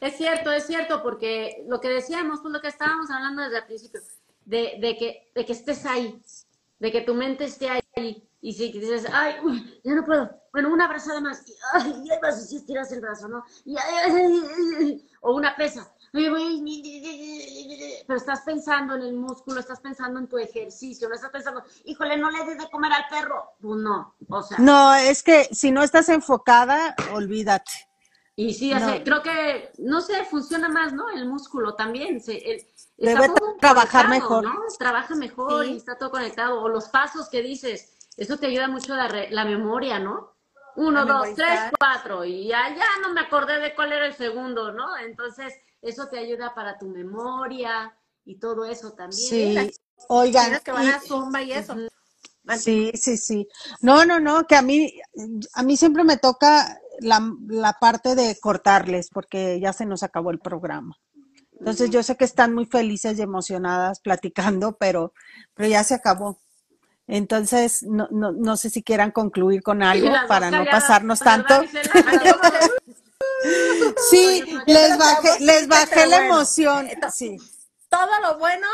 [0.00, 3.66] es cierto, es cierto, porque lo que decíamos, pues lo que estábamos hablando desde el
[3.66, 4.00] principio,
[4.46, 6.20] de, de que, de que estés ahí,
[6.80, 10.72] de que tu mente esté ahí, y si dices, ay, uy, ya no puedo, bueno,
[10.72, 13.44] una abrazada más, y, ay, y ahí vas así estiras el brazo, ¿no?
[13.64, 15.94] Y, ay, ay, ay, ay, ay, o una pesa,
[18.06, 22.16] pero estás pensando en el músculo, estás pensando en tu ejercicio, no estás pensando, híjole,
[22.16, 24.58] no le des de comer al perro, pues no, o sea.
[24.58, 27.70] No, es que si no estás enfocada, olvídate.
[28.36, 29.04] Y sí, No.
[29.04, 31.10] creo que, no sé, funciona más, ¿no?
[31.10, 32.20] El músculo también.
[32.20, 34.44] Se, el- Debe está todo trabajar mejor.
[34.44, 34.54] ¿no?
[34.78, 35.72] Trabaja mejor Sí.
[35.72, 36.62] y está todo conectado.
[36.62, 40.32] O los pasos que dices, eso te ayuda mucho la, re- la memoria, ¿no?
[40.76, 42.24] Uno, dos, tres, cuatro.
[42.24, 44.96] Y ya, ya no me acordé de cuál era el segundo, ¿no?
[44.98, 47.94] Entonces, eso te ayuda para tu memoria
[48.24, 49.18] y todo eso también.
[49.18, 49.70] Sí,
[50.08, 51.76] oigan, que van y- a Zumba y eso.
[52.58, 53.48] Sí, sí, sí.
[53.80, 54.92] No, no, no, que a mí,
[55.54, 60.30] a mí siempre me toca la, la parte de cortarles porque ya se nos acabó
[60.30, 60.96] el programa.
[61.58, 65.12] Entonces yo sé que están muy felices y emocionadas platicando, pero,
[65.54, 66.38] pero ya se acabó.
[67.12, 71.64] Entonces, no, no, no sé si quieran concluir con algo para no pasarnos ¿verdad, tanto.
[74.10, 76.86] Sí, les bajé, les bajé Pero la emoción.
[76.88, 77.36] esto- Sí,
[77.88, 78.66] Todo lo bueno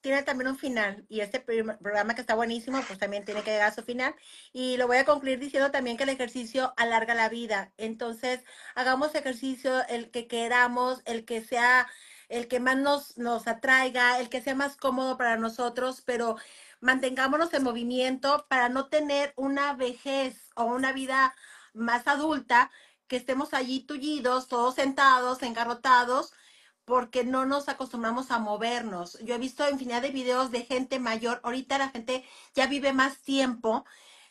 [0.00, 1.04] tiene también un final.
[1.08, 4.14] Y este programa que está buenísimo, pues también tiene que llegar a su final.
[4.52, 7.72] Y lo voy a concluir diciendo también que el ejercicio alarga la vida.
[7.76, 8.40] Entonces,
[8.74, 11.86] hagamos ejercicio el que queramos, el que sea,
[12.28, 16.36] el que más nos, nos atraiga, el que sea más cómodo para nosotros, pero
[16.80, 21.34] mantengámonos en movimiento para no tener una vejez o una vida
[21.74, 22.70] más adulta,
[23.06, 26.32] que estemos allí tullidos, todos sentados, engarrotados,
[26.84, 29.18] porque no nos acostumbramos a movernos.
[29.20, 31.40] Yo he visto infinidad de videos de gente mayor.
[31.42, 32.24] Ahorita la gente
[32.54, 33.84] ya vive más tiempo.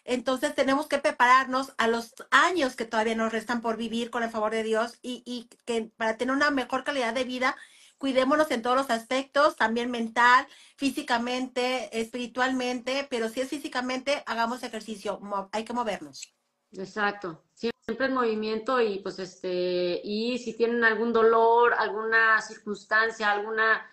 [0.03, 4.29] Entonces tenemos que prepararnos a los años que todavía nos restan por vivir con el
[4.29, 7.55] favor de Dios y, y que para tener una mejor calidad de vida,
[7.99, 15.19] cuidémonos en todos los aspectos, también mental, físicamente, espiritualmente, pero si es físicamente, hagamos ejercicio,
[15.51, 16.33] hay que movernos.
[16.71, 23.85] Exacto, siempre en movimiento y pues este, y si tienen algún dolor, alguna circunstancia, alguna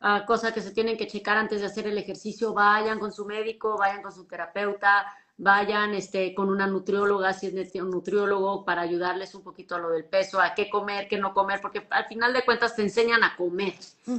[0.00, 3.24] ah, cosa que se tienen que checar antes de hacer el ejercicio, vayan con su
[3.24, 5.06] médico, vayan con su terapeuta,
[5.38, 9.90] vayan este, con una nutrióloga, si es un nutriólogo, para ayudarles un poquito a lo
[9.90, 13.22] del peso, a qué comer, qué no comer, porque al final de cuentas te enseñan
[13.22, 13.74] a comer,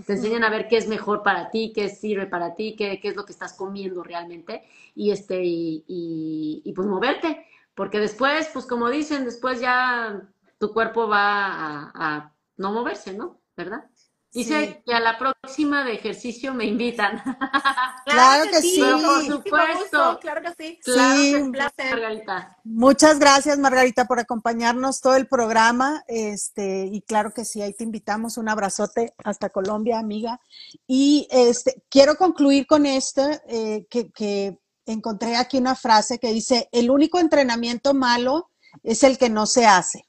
[0.06, 3.10] te enseñan a ver qué es mejor para ti, qué sirve para ti, qué, qué
[3.10, 4.64] es lo que estás comiendo realmente,
[4.94, 7.46] y este, y, y, y pues moverte
[7.78, 10.20] porque después, pues como dicen, después ya
[10.58, 13.40] tu cuerpo va a, a no moverse, ¿no?
[13.56, 13.86] ¿Verdad?
[14.34, 14.84] Dice Sí.
[14.86, 17.22] que a la próxima de ejercicio me invitan.
[18.06, 18.80] Claro que sí.
[18.80, 20.20] Pero por supuesto.
[20.22, 20.80] claro que sí.
[20.84, 21.32] Claro Sí.
[21.34, 21.92] que Un placer.
[21.92, 22.58] Margarita.
[22.64, 26.04] Muchas gracias, Margarita, por acompañarnos todo el programa.
[26.08, 28.38] Este, y claro que sí, ahí te invitamos.
[28.38, 30.40] Un abrazote hasta Colombia, amiga.
[30.88, 36.70] Y este, quiero concluir con esto, eh, que, que encontré aquí una frase que dice:
[36.72, 38.50] el único entrenamiento malo
[38.84, 40.06] es el que no se hace.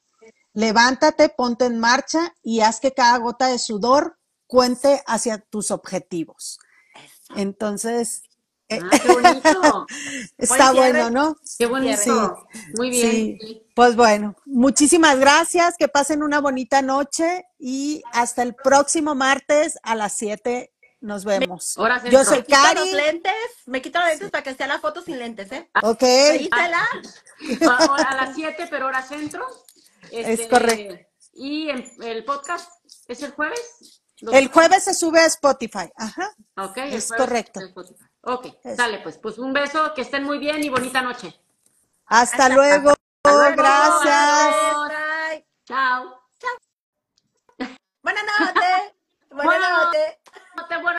[0.58, 6.58] Levántate, ponte en marcha y haz que cada gota de sudor cuente hacia tus objetivos.
[7.36, 8.24] Entonces,
[8.68, 9.86] eh, Ah, qué bonito.
[10.36, 11.36] está bueno, ¿no?
[11.60, 12.44] Qué bonito.
[12.76, 13.38] Muy bien.
[13.40, 19.78] Sí, pues bueno, muchísimas gracias, que pasen una bonita noche y hasta el próximo martes
[19.84, 21.76] a las 7 nos vemos.
[22.10, 23.32] Yo soy Me quito Cari, los lentes,
[23.66, 25.70] me quito los lentes para que sea la foto sin lentes, ¿eh?
[25.84, 26.88] ok, Ahí está la.
[27.78, 29.46] Ahora a las 7, pero hora centro.
[30.12, 30.96] Es este, correcto.
[31.32, 32.70] ¿Y el, podcast
[33.06, 34.02] es el jueves?
[34.20, 35.90] El jueves se sube a Spotify.
[35.96, 36.34] Ajá.
[36.56, 37.60] Ok, es correcto.
[38.22, 38.46] Ok,
[38.76, 39.18] dale pues.
[39.18, 41.34] Pues un beso, que estén muy bien y bonita noche.
[42.06, 42.94] Hasta, luego.
[43.22, 43.56] Hasta luego.
[43.56, 44.54] Gracias.
[45.64, 46.17] Chao.